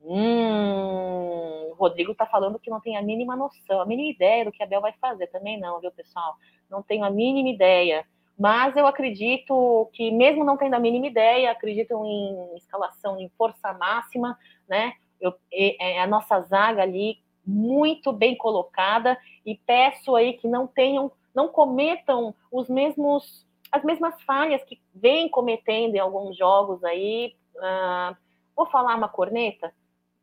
[0.03, 4.51] Hum, o Rodrigo está falando que não tem a mínima noção, a mínima ideia do
[4.51, 5.27] que a Bel vai fazer.
[5.27, 6.35] Também não, viu, pessoal?
[6.69, 8.05] Não tenho a mínima ideia.
[8.38, 13.73] Mas eu acredito que, mesmo não tendo a mínima ideia, acredito em escalação em força
[13.73, 14.93] máxima, né?
[15.19, 21.12] Eu, é a nossa zaga ali muito bem colocada e peço aí que não tenham,
[21.35, 27.35] não cometam os mesmos as mesmas falhas que vem cometendo em alguns jogos aí.
[27.55, 28.15] Uh,
[28.55, 29.73] vou falar uma corneta.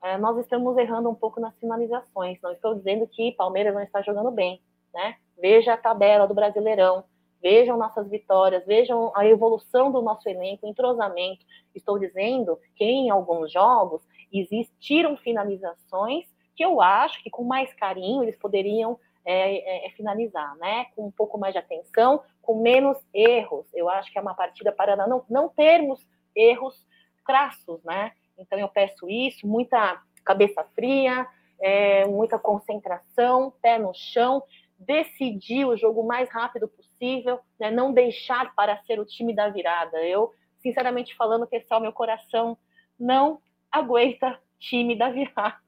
[0.02, 2.38] Uh, nós estamos errando um pouco nas finalizações.
[2.42, 4.61] Não estou dizendo que Palmeiras não está jogando bem,
[4.92, 5.16] né?
[5.38, 7.04] Veja a tabela do Brasileirão,
[7.42, 11.44] vejam nossas vitórias, vejam a evolução do nosso elenco, entrosamento.
[11.74, 18.22] Estou dizendo que em alguns jogos existiram finalizações que eu acho que com mais carinho
[18.22, 20.87] eles poderiam é, é, é, finalizar, né?
[20.94, 23.66] Com um pouco mais de atenção, com menos erros.
[23.74, 26.00] Eu acho que é uma partida para não, não termos
[26.35, 26.87] erros
[27.24, 28.12] crassos, né?
[28.38, 31.27] Então eu peço isso, muita cabeça fria,
[31.61, 34.42] é, muita concentração, pé no chão,
[34.79, 37.70] decidir o jogo o mais rápido possível, né?
[37.70, 39.99] não deixar para ser o time da virada.
[40.05, 42.59] Eu, sinceramente falando, pessoal, meu coração
[42.99, 45.59] não aguenta time da virada.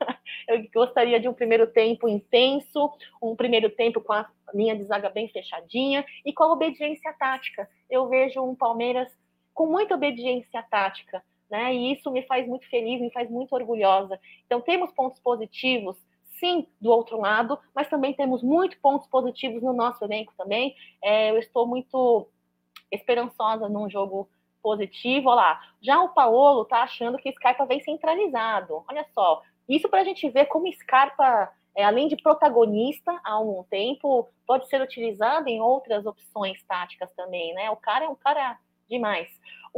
[0.48, 5.10] Eu gostaria de um primeiro tempo intenso, um primeiro tempo com a linha de zaga
[5.10, 7.68] bem fechadinha e com a obediência tática.
[7.90, 9.08] Eu vejo um Palmeiras
[9.52, 11.74] com muita obediência tática, né?
[11.74, 14.18] E isso me faz muito feliz, me faz muito orgulhosa.
[14.46, 15.96] Então, temos pontos positivos,
[16.38, 20.74] sim, do outro lado, mas também temos muitos pontos positivos no nosso elenco também.
[21.02, 22.28] É, eu estou muito
[22.90, 24.28] esperançosa num jogo
[24.62, 25.28] positivo.
[25.28, 28.84] Olha lá, já o Paulo tá achando que Scarpa vem centralizado.
[28.88, 33.64] Olha só, isso para a gente ver como Scarpa, é, além de protagonista há um
[33.64, 37.70] tempo, pode ser utilizado em outras opções táticas também, né?
[37.70, 39.28] O cara é um cara demais.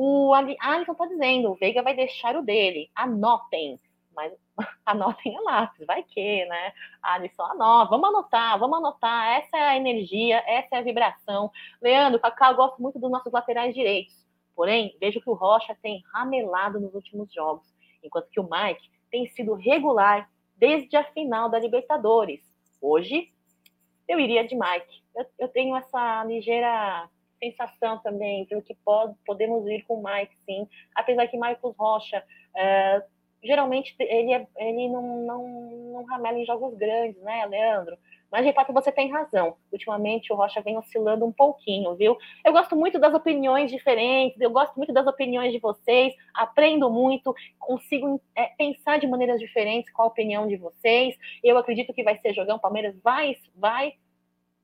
[0.00, 2.88] O Alisson está dizendo, o Veiga vai deixar o dele.
[2.94, 3.80] Anotem.
[4.14, 4.32] Mas
[4.86, 6.72] anotem a lápis, vai que, né?
[7.02, 9.40] Alisson, anota, vamos anotar, vamos anotar.
[9.40, 11.50] Essa é a energia, essa é a vibração.
[11.82, 14.14] Leandro, Cacau, eu gosto muito dos nossos laterais direitos.
[14.54, 17.66] Porém, vejo que o Rocha tem ramelado nos últimos jogos,
[18.00, 22.40] enquanto que o Mike tem sido regular desde a final da Libertadores.
[22.80, 23.32] Hoje,
[24.06, 25.02] eu iria de Mike.
[25.16, 30.36] Eu, eu tenho essa ligeira sensação também de que pode, podemos ir com o Mike,
[30.44, 30.68] sim.
[30.94, 32.22] Apesar que Marcos Rocha,
[32.56, 33.02] é,
[33.42, 35.48] geralmente, ele, é, ele não, não,
[35.92, 37.96] não ramela em jogos grandes, né, Leandro?
[38.30, 39.56] Mas de fato você tem razão.
[39.72, 42.16] Ultimamente o Rocha vem oscilando um pouquinho, viu?
[42.44, 47.34] Eu gosto muito das opiniões diferentes, eu gosto muito das opiniões de vocês, aprendo muito,
[47.58, 51.16] consigo é, pensar de maneiras diferentes com a opinião de vocês.
[51.42, 53.94] Eu acredito que vai ser jogão, Palmeiras vai, vai,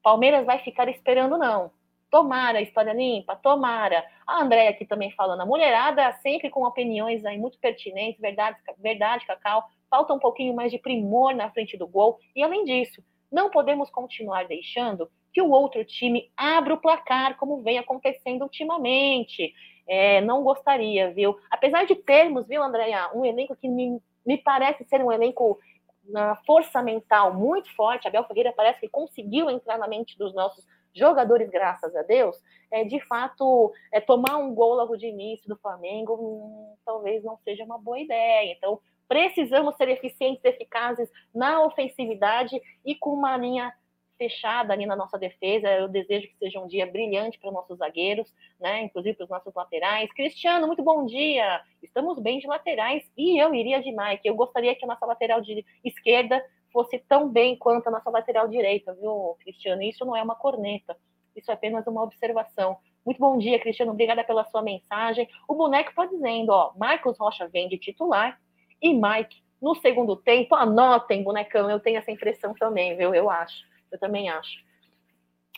[0.03, 1.71] Palmeiras vai ficar esperando não.
[2.15, 4.07] Tomara, história limpa, tomara.
[4.25, 9.27] A Andréia aqui também falando, a mulherada sempre com opiniões aí muito pertinentes, verdade, verdade,
[9.27, 9.65] Cacau.
[9.91, 12.21] Falta um pouquinho mais de primor na frente do gol.
[12.37, 17.63] E além disso, não podemos continuar deixando que o outro time abra o placar, como
[17.63, 19.53] vem acontecendo ultimamente.
[19.85, 21.37] É, não gostaria, viu?
[21.51, 25.59] Apesar de termos, viu, Andréia, um elenco que me, me parece ser um elenco
[26.05, 28.07] na força mental muito forte.
[28.07, 32.37] Abel Ferreira parece que conseguiu entrar na mente dos nossos jogadores, graças a Deus.
[32.71, 37.37] É, de fato, é, tomar um gol logo de início do Flamengo hum, talvez não
[37.39, 38.53] seja uma boa ideia.
[38.53, 43.73] Então, Precisamos ser eficientes, eficazes na ofensividade e com uma linha
[44.17, 45.69] fechada ali na nossa defesa.
[45.69, 48.83] Eu desejo que seja um dia brilhante para os nossos zagueiros, né?
[48.83, 50.13] Inclusive para os nossos laterais.
[50.13, 51.61] Cristiano, muito bom dia.
[51.83, 54.27] Estamos bem de laterais e eu iria de Mike.
[54.27, 56.43] Eu gostaria que a nossa lateral de esquerda
[56.75, 59.81] fosse tão bem quanto a nossa lateral direita, viu, Cristiano?
[59.81, 60.97] Isso não é uma corneta.
[61.37, 62.77] Isso é apenas uma observação.
[63.07, 63.93] Muito bom dia, Cristiano.
[63.93, 65.29] Obrigada pela sua mensagem.
[65.47, 68.41] O boneco está dizendo, ó, Marcos Rocha vem de titular
[68.83, 70.57] e Mike no segundo tempo.
[70.57, 73.15] Anotem, bonecão, eu tenho essa impressão também, viu?
[73.15, 74.65] Eu acho, eu também acho.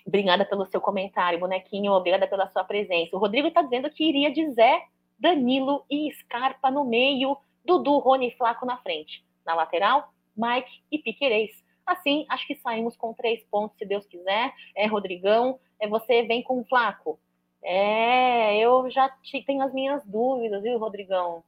[0.07, 1.93] Obrigada pelo seu comentário, bonequinho.
[1.93, 3.17] Obrigada pela sua presença.
[3.17, 4.83] O Rodrigo está dizendo que iria de Zé,
[5.19, 9.25] Danilo e Scarpa no meio, Dudu, Rony e Flaco na frente.
[9.47, 11.65] Na lateral, Mike e Piquerez.
[11.87, 14.53] Assim, acho que saímos com três pontos, se Deus quiser.
[14.75, 17.19] É, Rodrigão, é, você vem com o Flaco.
[17.63, 19.13] É, eu já
[19.47, 21.45] tenho as minhas dúvidas, viu, Rodrigão?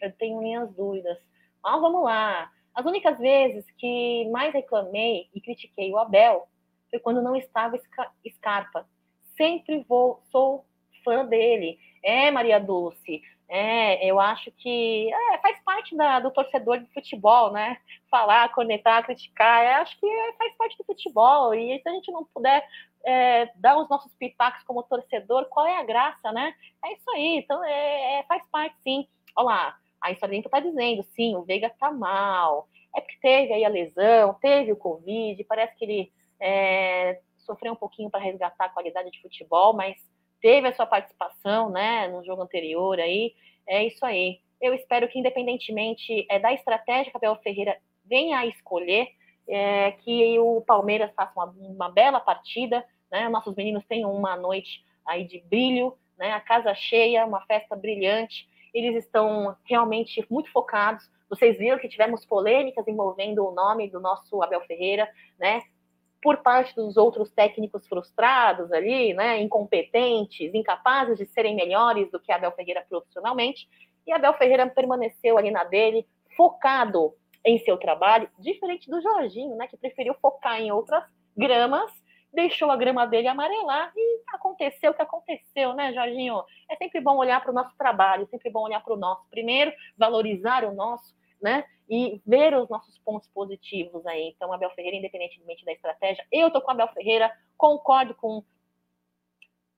[0.00, 1.18] eu tenho minhas dúvidas.
[1.62, 2.50] Mas vamos lá.
[2.74, 6.48] As únicas vezes que mais reclamei e critiquei o Abel
[6.88, 7.78] foi quando não estava
[8.28, 8.88] Scarpa.
[9.36, 10.64] Sempre vou, sou
[11.04, 11.78] fã dele.
[12.02, 13.22] É, Maria Dulce,
[13.52, 17.78] é, eu acho que é, faz parte da, do torcedor de futebol, né?
[18.08, 21.52] Falar, conectar, criticar, eu acho que é, faz parte do futebol.
[21.52, 22.64] E se a gente não puder
[23.04, 26.54] é, dar os nossos pitacos como torcedor, qual é a graça, né?
[26.84, 29.08] É isso aí, então é, é faz parte sim.
[29.34, 32.68] Olha lá, a historinha está dizendo, sim, o Veiga tá mal.
[32.94, 37.76] É porque teve aí a lesão, teve o Covid, parece que ele é, sofreu um
[37.76, 39.96] pouquinho para resgatar a qualidade de futebol, mas
[40.40, 43.34] teve a sua participação, né, no jogo anterior aí.
[43.66, 44.40] É isso aí.
[44.60, 49.08] Eu espero que, independentemente é, da estratégia que Abel Ferreira venha a escolher,
[49.48, 53.28] é, que o Palmeiras faça uma, uma, bela partida, né?
[53.28, 56.32] Nossos meninos tenham uma noite aí de brilho, né?
[56.32, 58.48] A casa cheia, uma festa brilhante.
[58.72, 61.10] Eles estão realmente muito focados.
[61.28, 65.62] Vocês viram que tivemos polêmicas envolvendo o nome do nosso Abel Ferreira, né?
[66.22, 72.30] Por parte dos outros técnicos frustrados ali, né, incompetentes, incapazes de serem melhores do que
[72.30, 73.68] Abel Ferreira profissionalmente,
[74.06, 76.06] e Abel Ferreira permaneceu ali na dele,
[76.36, 81.04] focado em seu trabalho, diferente do Jorginho, né, que preferiu focar em outras
[81.36, 81.90] gramas,
[82.32, 86.42] deixou a grama dele amarelar e aconteceu o que aconteceu, né, Jorginho?
[86.68, 89.72] É sempre bom olhar para o nosso trabalho, sempre bom olhar para o nosso primeiro,
[89.96, 91.64] valorizar o nosso, né?
[91.88, 94.28] E ver os nossos pontos positivos aí.
[94.28, 98.38] Então, Abel Ferreira, independentemente da estratégia, eu tô com Abel Ferreira, concordo com.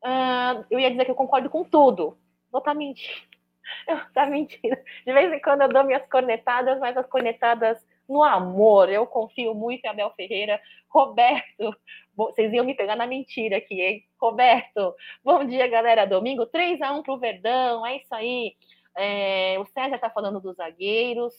[0.04, 2.18] Uh, eu ia dizer que eu concordo com tudo.
[2.50, 3.32] Vou estar tá mentindo.
[3.86, 4.76] Eu tá mentindo.
[5.06, 8.88] De vez em quando eu dou minhas cornetadas, mas as cornetadas no amor.
[8.90, 10.60] Eu confio muito em Abel Ferreira.
[10.88, 11.74] Roberto,
[12.14, 14.04] vocês iam me pegar na mentira aqui, hein?
[14.20, 14.94] Roberto,
[15.24, 16.04] bom dia, galera.
[16.04, 18.56] Domingo 3 a 1 pro Verdão, é isso aí.
[18.94, 21.34] É, o César tá falando dos zagueiros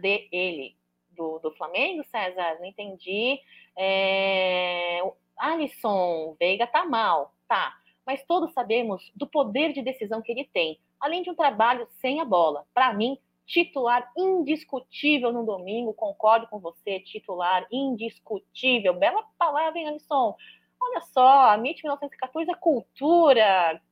[0.00, 0.76] de ele,
[1.10, 2.56] do, do Flamengo, César?
[2.58, 3.40] Não entendi.
[3.76, 5.00] É,
[5.36, 7.74] Alisson Veiga tá mal, tá.
[8.06, 12.20] Mas todos sabemos do poder de decisão que ele tem, além de um trabalho sem
[12.20, 12.64] a bola.
[12.72, 18.94] Para mim, titular indiscutível no domingo, concordo com você, titular indiscutível.
[18.94, 20.36] Bela palavra, hein, Alisson?
[20.80, 23.82] Olha só, a MIT 1914 é cultura.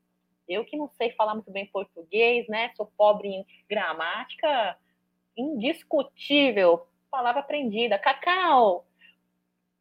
[0.49, 2.73] Eu que não sei falar muito bem português, né?
[2.77, 4.79] Sou pobre em gramática
[5.37, 6.87] indiscutível.
[7.11, 7.99] Palavra aprendida.
[7.99, 8.87] Cacau!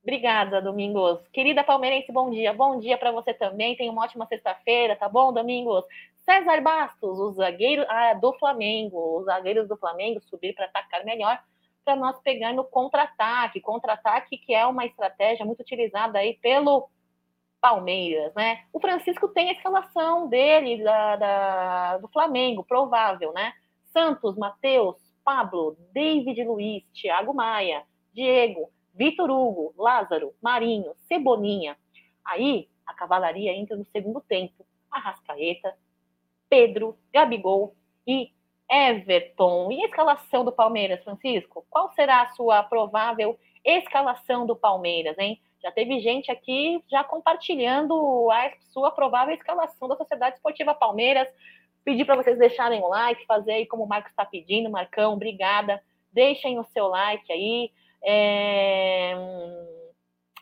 [0.03, 1.27] Obrigada, Domingos.
[1.29, 2.53] Querida palmeirense, bom dia.
[2.53, 3.75] Bom dia para você também.
[3.75, 5.83] Tenha uma ótima sexta-feira, tá bom, Domingos?
[6.23, 9.19] César Bastos, os zagueiros ah, do Flamengo.
[9.19, 11.41] Os zagueiros do Flamengo subir para atacar melhor
[11.83, 13.61] para nós pegar no contra-ataque.
[13.61, 16.89] Contra-ataque que é uma estratégia muito utilizada aí pelo
[17.61, 18.63] Palmeiras, né?
[18.73, 23.53] O Francisco tem a escalação dele da, da do Flamengo, provável, né?
[23.91, 27.83] Santos, Matheus, Pablo, David Luiz, Thiago Maia,
[28.13, 31.75] Diego, Vitor Hugo, Lázaro, Marinho, Cebolinha.
[32.23, 34.65] Aí a cavalaria entra no segundo tempo.
[34.91, 35.75] Arrascaeta,
[36.47, 37.75] Pedro, Gabigol
[38.07, 38.31] e
[38.69, 39.71] Everton.
[39.71, 41.65] E a escalação do Palmeiras, Francisco?
[41.69, 45.41] Qual será a sua provável escalação do Palmeiras, hein?
[45.61, 51.27] Já teve gente aqui já compartilhando a sua provável escalação da Sociedade Esportiva Palmeiras.
[51.85, 55.81] Pedir para vocês deixarem o like, fazer aí como o Marcos está pedindo, Marcão, obrigada.
[56.11, 57.71] Deixem o seu like aí.
[58.03, 59.13] É...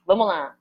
[0.06, 0.56] Vamos lá.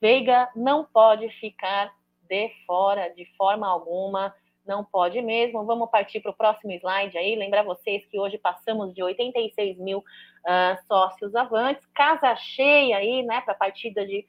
[0.00, 1.92] Veiga não pode ficar
[2.28, 4.32] de fora de forma alguma,
[4.64, 5.64] não pode mesmo.
[5.64, 7.34] Vamos partir para o próximo slide aí.
[7.34, 13.40] Lembrar vocês que hoje passamos de 86 mil uh, sócios avantes, casa cheia aí, né,
[13.40, 14.26] para a partida de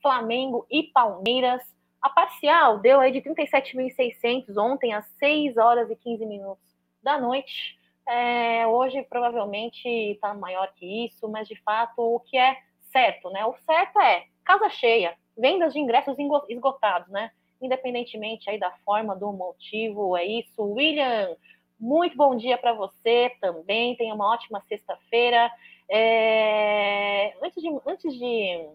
[0.00, 1.62] Flamengo e Palmeiras.
[2.00, 6.64] A parcial deu aí de 37.600 ontem às 6 horas e 15 minutos
[7.02, 7.78] da noite.
[8.08, 12.56] É, hoje provavelmente está maior que isso, mas de fato o que é
[12.90, 13.44] certo, né?
[13.44, 16.16] O certo é casa cheia, vendas de ingressos
[16.48, 17.30] esgotados, né?
[17.60, 20.62] Independentemente aí da forma, do motivo, é isso.
[20.62, 21.36] William,
[21.78, 23.94] muito bom dia para você também.
[23.96, 25.50] Tenha uma ótima sexta-feira.
[25.88, 28.68] É, antes de, antes de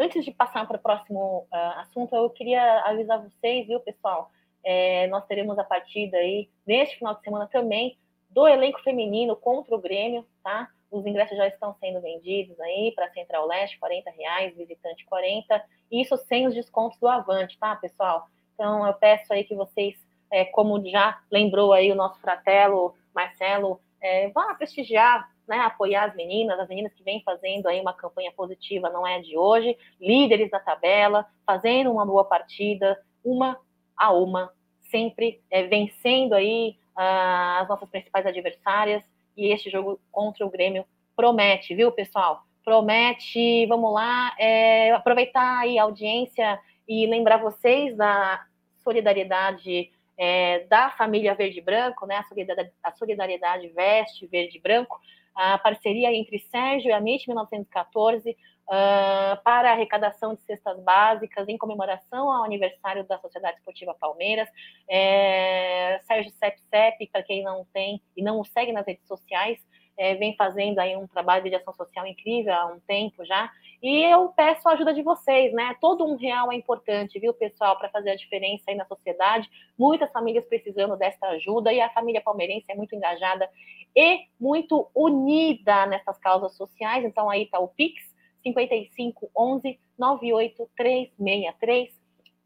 [0.00, 4.30] Antes de passar para o próximo uh, assunto, eu queria avisar vocês, viu, pessoal?
[4.64, 7.98] É, nós teremos a partida aí neste final de semana também
[8.30, 10.70] do elenco feminino contra o Grêmio, tá?
[10.90, 16.16] Os ingressos já estão sendo vendidos aí para Central Leste, 40 reais, visitante 40, isso
[16.16, 18.26] sem os descontos do Avante, tá, pessoal?
[18.54, 19.94] Então eu peço aí que vocês,
[20.30, 26.14] é, como já lembrou aí o nosso fratelo Marcelo, é, vá prestigiar né, apoiar as
[26.14, 30.48] meninas, as meninas que vêm fazendo aí uma campanha positiva, não é de hoje, líderes
[30.48, 33.58] da tabela, fazendo uma boa partida, uma
[33.96, 34.50] a uma,
[34.90, 39.02] sempre é, vencendo aí uh, as nossas principais adversárias,
[39.36, 40.84] e este jogo contra o Grêmio
[41.16, 42.44] promete, viu, pessoal?
[42.64, 48.44] Promete, vamos lá, é, aproveitar aí a audiência e lembrar vocês da
[48.84, 52.16] solidariedade é, da família Verde Branco, né?
[52.16, 55.00] A solidariedade, a solidariedade Veste Verde Branco,
[55.34, 61.48] a parceria entre Sérgio e a MIT 1914 uh, para a arrecadação de cestas básicas
[61.48, 64.48] em comemoração ao aniversário da Sociedade Esportiva Palmeiras.
[64.88, 69.58] É, Sérgio Cep, para quem não tem e não o segue nas redes sociais,
[70.00, 73.52] é, vem fazendo aí um trabalho de ação social incrível há um tempo já.
[73.82, 75.76] E eu peço a ajuda de vocês, né?
[75.78, 79.50] Todo um real é importante, viu, pessoal, para fazer a diferença aí na sociedade.
[79.78, 83.46] Muitas famílias precisando dessa ajuda e a família palmeirense é muito engajada
[83.94, 87.04] e muito unida nessas causas sociais.
[87.04, 88.02] Então aí está o Pix
[88.42, 91.90] 55 11 98363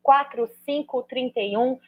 [0.02, 1.78] 4531.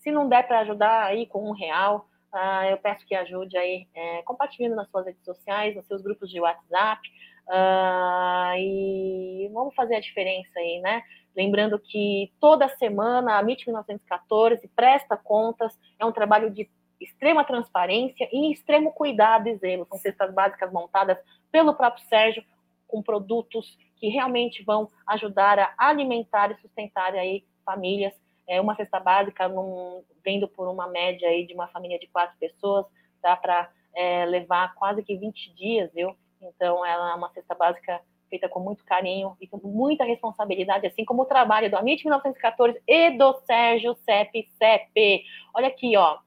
[0.00, 3.88] Se não der para ajudar aí com um real, uh, eu peço que ajude aí
[3.94, 7.00] é, compartilhando nas suas redes sociais, nos seus grupos de WhatsApp.
[7.46, 11.02] Uh, e vamos fazer a diferença aí, né?
[11.36, 16.68] Lembrando que toda semana a MIT 1914 presta contas, é um trabalho de
[17.00, 19.86] extrema transparência e extremo cuidado e zelo.
[19.88, 21.18] São cestas básicas montadas
[21.50, 22.42] pelo próprio Sérgio,
[22.86, 28.14] com produtos que realmente vão ajudar a alimentar e sustentar aí famílias.
[28.46, 32.36] É uma cesta básica, num, vendo por uma média aí de uma família de quatro
[32.38, 32.86] pessoas,
[33.22, 36.16] dá para é, levar quase que 20 dias, viu?
[36.40, 41.04] Então, ela é uma cesta básica feita com muito carinho e com muita responsabilidade, assim
[41.04, 45.24] como o trabalho do Amit 1914 e do Sérgio Cep Cep.
[45.54, 46.18] Olha aqui, ó.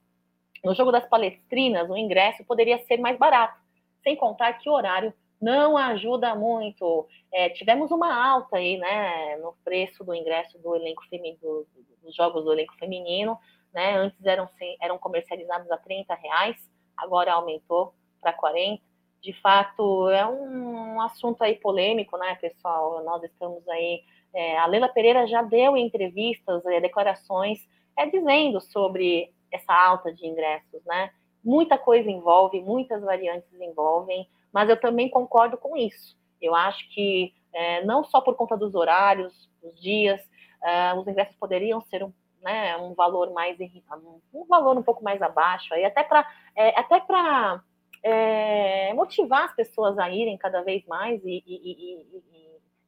[0.63, 3.59] No jogo das palestrinas, o ingresso poderia ser mais barato,
[4.03, 7.07] sem contar que o horário não ajuda muito.
[7.31, 11.67] É, tivemos uma alta aí, né, no preço do ingresso do elenco feminino, do,
[12.03, 13.37] dos jogos do elenco feminino,
[13.73, 13.95] né?
[13.95, 14.49] Antes eram,
[14.81, 16.57] eram comercializados a 30 reais,
[16.95, 18.81] agora aumentou para 40.
[19.21, 23.03] De fato, é um assunto aí polêmico, né, pessoal?
[23.03, 24.03] Nós estamos aí.
[24.33, 27.59] É, a Leila Pereira já deu entrevistas, é, declarações,
[27.97, 31.11] é, dizendo sobre essa alta de ingressos, né?
[31.43, 36.17] Muita coisa envolve, muitas variantes envolvem mas eu também concordo com isso.
[36.41, 40.21] Eu acho que é, não só por conta dos horários, dos dias,
[40.63, 43.57] é, os ingressos poderiam ser um, né, um valor mais
[44.33, 47.63] um valor um pouco mais abaixo, aí até para é, até para
[48.03, 52.07] é, motivar as pessoas a irem cada vez mais e, e, e,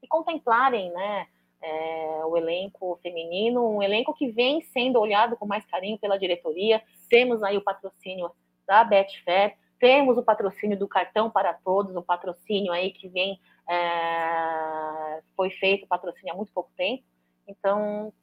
[0.01, 1.27] e contemplarem, né,
[1.61, 6.81] é, o elenco feminino, um elenco que vem sendo olhado com mais carinho pela diretoria.
[7.09, 8.31] Temos aí o patrocínio
[8.65, 15.21] da Betfair, temos o patrocínio do cartão para todos, o patrocínio aí que vem, é,
[15.35, 17.03] foi feito patrocínio há muito pouco tempo.
[17.47, 18.13] Então,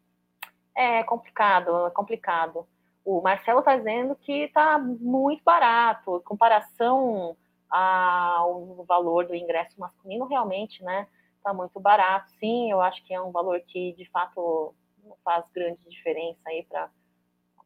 [0.74, 2.66] é complicado, é complicado.
[3.04, 7.36] O Marcelo está dizendo que está muito barato, em comparação
[7.70, 11.06] ao valor do ingresso masculino, realmente, né?
[11.36, 12.30] Está muito barato.
[12.38, 16.64] Sim, eu acho que é um valor que, de fato, não faz grande diferença aí
[16.64, 16.90] para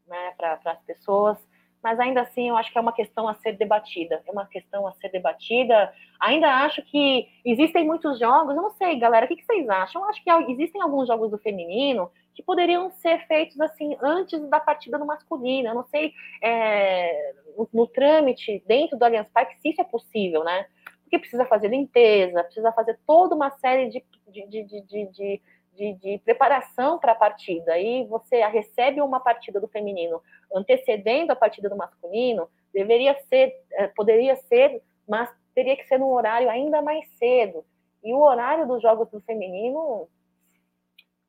[0.07, 0.35] né,
[0.67, 1.39] as pessoas
[1.83, 4.23] mas ainda assim eu acho que é uma questão a ser debatida.
[4.27, 5.93] É uma questão a ser debatida.
[6.21, 10.03] Ainda acho que existem muitos jogos, eu não sei, galera, o que, vocês acham?
[10.03, 14.61] Eu acho que existem alguns jogos do feminino que poderiam ser feitos assim antes da
[14.61, 15.69] partida do masculino.
[15.69, 16.13] Eu não sei
[16.43, 20.67] é, no, no, trâmite dentro do Allianz Parque se isso é possível, né?
[21.03, 25.43] Porque precisa fazer limpeza, precisa fazer toda uma série de, de, de, de
[25.81, 30.23] de, de preparação para a partida e você recebe uma partida do feminino
[30.55, 36.13] antecedendo a partida do masculino, deveria ser, eh, poderia ser, mas teria que ser num
[36.13, 37.65] horário ainda mais cedo.
[38.05, 40.07] E o horário dos jogos do feminino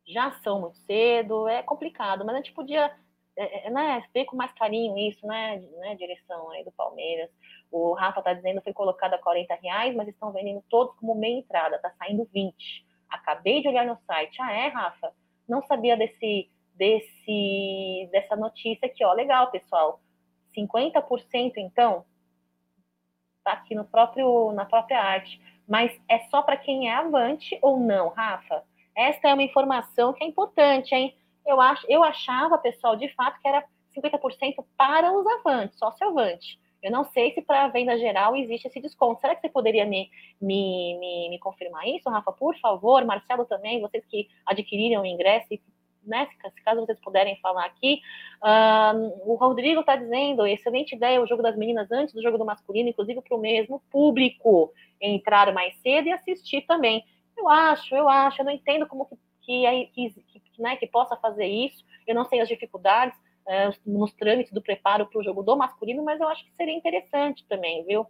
[0.05, 2.93] já são muito cedo, é complicado, mas a gente podia
[3.37, 7.29] é, né, ver com mais carinho isso, né, né, direção aí do Palmeiras.
[7.71, 11.15] O Rafa está dizendo que foi colocado a 40 reais, mas estão vendendo todos como
[11.15, 12.90] meia entrada, tá saindo 20.
[13.11, 14.41] Acabei de olhar no site.
[14.41, 15.13] Ah, é, Rafa?
[15.47, 19.13] Não sabia desse, desse, dessa notícia aqui, ó.
[19.13, 19.99] Legal, pessoal.
[20.55, 22.05] 50% então
[23.43, 25.41] tá aqui no próprio, na própria arte.
[25.67, 28.63] Mas é só para quem é avante ou não, Rafa?
[28.95, 31.15] Esta é uma informação que é importante, hein?
[31.45, 36.59] Eu, acho, eu achava, pessoal, de fato, que era 50% para os avantes, sócio avante.
[36.81, 39.21] Eu não sei se para venda geral existe esse desconto.
[39.21, 40.09] Será que você poderia me,
[40.41, 42.31] me, me, me, confirmar isso, Rafa?
[42.31, 45.47] Por favor, Marcelo também, vocês que adquiriram o ingresso,
[46.03, 48.01] né, se caso vocês puderem falar aqui.
[48.41, 52.45] Uh, o Rodrigo está dizendo, excelente ideia o jogo das meninas antes do jogo do
[52.45, 57.03] masculino, inclusive para o mesmo público entrar mais cedo e assistir também.
[57.37, 59.07] Eu acho, eu acho, eu não entendo como
[59.41, 63.17] que, que, que, que, né, que possa fazer isso, eu não sei as dificuldades,
[63.85, 67.45] nos trâmites do preparo para o jogo do masculino, mas eu acho que seria interessante
[67.47, 68.01] também, viu?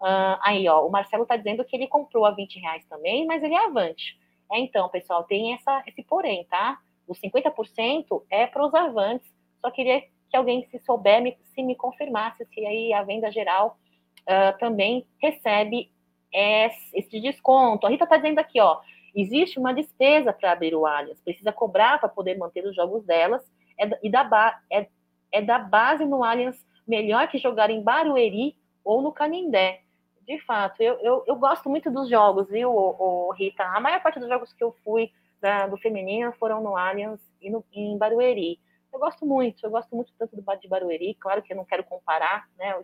[0.00, 3.42] Uh, aí, ó, o Marcelo está dizendo que ele comprou a 20 reais também, mas
[3.42, 4.18] ele é avante.
[4.52, 6.78] É, então, pessoal, tem essa, esse porém, tá?
[7.08, 9.28] Os 50% é para os avantes.
[9.60, 13.78] Só queria que alguém, se souber, me, se me confirmasse se aí a venda geral
[14.22, 15.90] uh, também recebe
[16.32, 17.86] esse, esse desconto.
[17.86, 18.80] A Rita está dizendo aqui, ó,
[19.14, 23.42] existe uma despesa para abrir o Allianz, precisa cobrar para poder manter os jogos delas,
[23.78, 24.88] é, e da, é,
[25.32, 26.56] é da base no Allianz
[26.86, 29.82] melhor que jogar em Barueri ou no Canindé.
[30.26, 33.62] De fato, eu, eu, eu gosto muito dos jogos, viu, o, o Rita?
[33.64, 37.50] A maior parte dos jogos que eu fui da, do feminino foram no Allianz e
[37.50, 38.58] no, em Barueri.
[38.92, 41.84] Eu gosto muito, eu gosto muito tanto do de Barueri, claro que eu não quero
[41.84, 42.82] comparar, né, o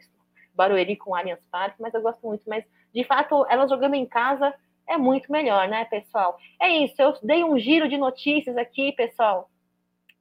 [0.54, 2.42] Barueri com o Allianz Parque, mas eu gosto muito.
[2.46, 2.64] Mas,
[2.94, 4.54] de fato, ela jogando em casa
[4.86, 6.38] é muito melhor, né, pessoal?
[6.60, 9.48] É isso, eu dei um giro de notícias aqui, pessoal.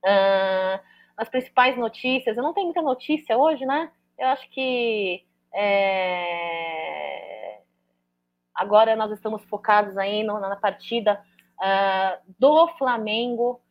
[0.03, 0.79] Uh,
[1.15, 3.91] as principais notícias, eu não tenho muita notícia hoje, né?
[4.17, 5.23] Eu acho que
[5.53, 6.31] é...
[8.55, 11.23] agora nós estamos focados aí na partida
[11.59, 13.61] uh, do Flamengo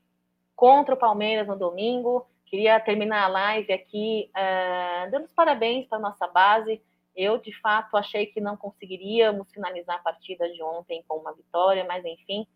[0.55, 2.27] contra o Palmeiras no domingo.
[2.47, 6.83] Queria terminar a live aqui uh, dando os parabéns para a nossa base.
[7.15, 11.85] Eu, de fato, achei que não conseguiríamos finalizar a partida de ontem com uma vitória,
[11.85, 12.47] mas enfim.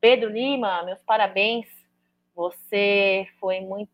[0.00, 1.66] Pedro Lima, meus parabéns.
[2.34, 3.90] Você foi muito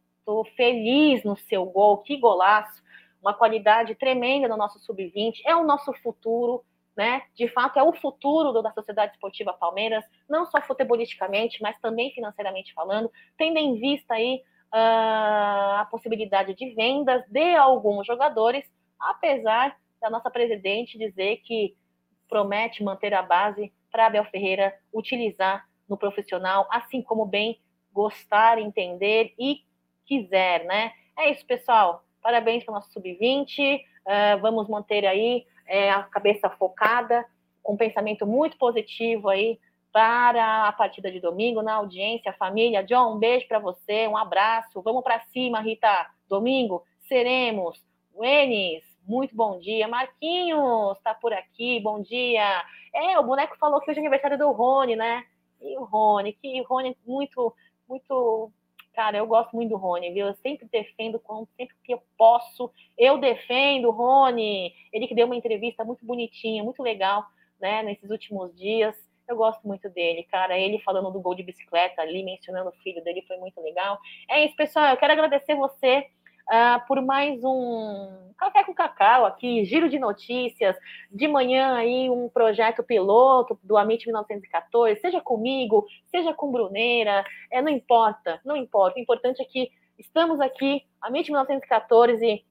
[0.56, 2.82] feliz no seu gol, que golaço.
[3.20, 5.40] Uma qualidade tremenda no nosso sub-20.
[5.44, 6.64] É o nosso futuro
[6.96, 7.22] né?
[7.34, 12.74] De fato, é o futuro da Sociedade Esportiva Palmeiras, não só futebolisticamente, mas também financeiramente
[12.74, 18.64] falando, tendo em vista aí uh, a possibilidade de vendas de alguns jogadores,
[18.98, 21.74] apesar da nossa presidente dizer que
[22.28, 27.58] promete manter a base para Abel Ferreira utilizar no profissional, assim como bem
[27.92, 29.62] gostar, entender e
[30.06, 30.92] quiser, né?
[31.18, 32.04] É isso, pessoal.
[32.22, 33.78] Parabéns para o nosso sub-20.
[33.78, 37.24] Uh, ah, vamos manter aí é, a cabeça focada,
[37.62, 39.58] com um pensamento muito positivo aí
[39.92, 42.82] para a partida de domingo, na audiência, família.
[42.82, 44.80] John, um beijo para você, um abraço.
[44.82, 46.06] Vamos para cima, Rita.
[46.28, 47.80] Domingo seremos.
[48.14, 49.88] Wenis, muito bom dia.
[49.88, 52.64] Marquinhos, está por aqui, bom dia.
[52.94, 55.24] É, o boneco falou que hoje é aniversário do Rony, né?
[55.60, 57.54] E o Rony, que Rony muito,
[57.90, 58.52] muito
[58.92, 60.26] Cara, eu gosto muito do Rony, viu?
[60.26, 61.20] Eu sempre defendo,
[61.56, 64.74] sempre que eu posso, eu defendo o Rony.
[64.92, 67.24] Ele que deu uma entrevista muito bonitinha, muito legal,
[67.60, 68.96] né, nesses últimos dias.
[69.28, 70.58] Eu gosto muito dele, cara.
[70.58, 73.96] Ele falando do gol de bicicleta ali, mencionando o filho dele, foi muito legal.
[74.28, 74.88] É isso, pessoal.
[74.88, 76.08] Eu quero agradecer você
[76.50, 80.76] uh, por mais um Café com Cacau aqui, giro de notícias.
[81.10, 87.60] De manhã aí, um projeto piloto do Amit 1914, seja comigo, seja com Bruneira, é,
[87.62, 88.98] não importa, não importa.
[88.98, 92.44] O importante é que estamos aqui, Amit 1914,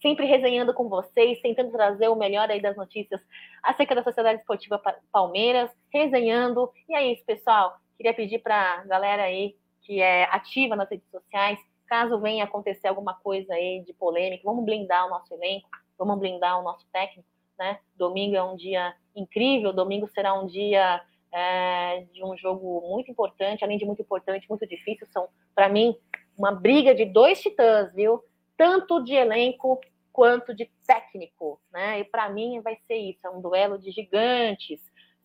[0.00, 3.20] sempre resenhando com vocês, tentando trazer o melhor aí das notícias
[3.62, 6.68] acerca da Sociedade Esportiva Palmeiras, resenhando.
[6.88, 7.76] E é isso, pessoal.
[7.96, 11.58] Queria pedir para a galera aí que é ativa nas redes sociais,
[11.92, 15.68] Caso venha acontecer alguma coisa aí de polêmica, vamos blindar o nosso elenco,
[15.98, 17.28] vamos blindar o nosso técnico,
[17.58, 17.80] né?
[17.94, 23.62] Domingo é um dia incrível, domingo será um dia é, de um jogo muito importante,
[23.62, 25.06] além de muito importante, muito difícil.
[25.12, 25.94] São, para mim,
[26.34, 28.24] uma briga de dois titãs, viu?
[28.56, 29.78] Tanto de elenco
[30.10, 32.00] quanto de técnico, né?
[32.00, 34.80] E para mim vai ser isso, é um duelo de gigantes,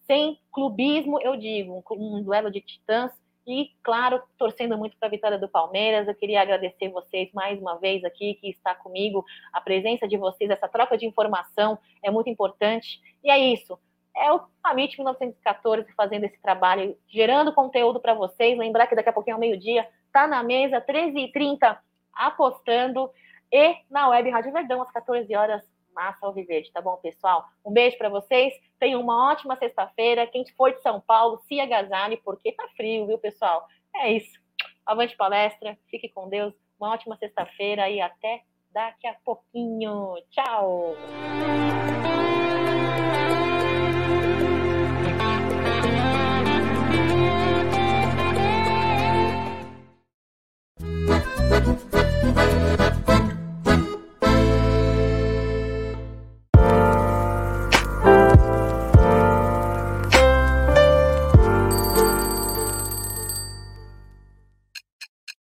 [0.06, 3.14] sem clubismo, eu digo, um, um duelo de titãs
[3.48, 7.80] e, claro, torcendo muito para a vitória do Palmeiras, eu queria agradecer vocês mais uma
[7.80, 9.24] vez aqui que está comigo.
[9.54, 13.00] A presença de vocês, essa troca de informação é muito importante.
[13.24, 13.80] E é isso.
[14.14, 18.58] É o Amit 1914 fazendo esse trabalho, gerando conteúdo para vocês.
[18.58, 21.78] Lembrar que daqui a pouquinho, ao meio-dia, tá na mesa, 13h30,
[22.14, 23.10] apostando.
[23.50, 25.64] E na web Rádio Verdão, às 14 horas,
[25.98, 27.50] Massa Alviverde, tá bom, pessoal?
[27.66, 30.28] Um beijo para vocês, tenham uma ótima sexta-feira.
[30.28, 33.66] Quem for de São Paulo, se agasalhe, porque tá frio, viu, pessoal?
[33.96, 34.40] É isso.
[34.86, 40.14] Avante palestra, fique com Deus, uma ótima sexta-feira e até daqui a pouquinho.
[40.30, 40.96] Tchau!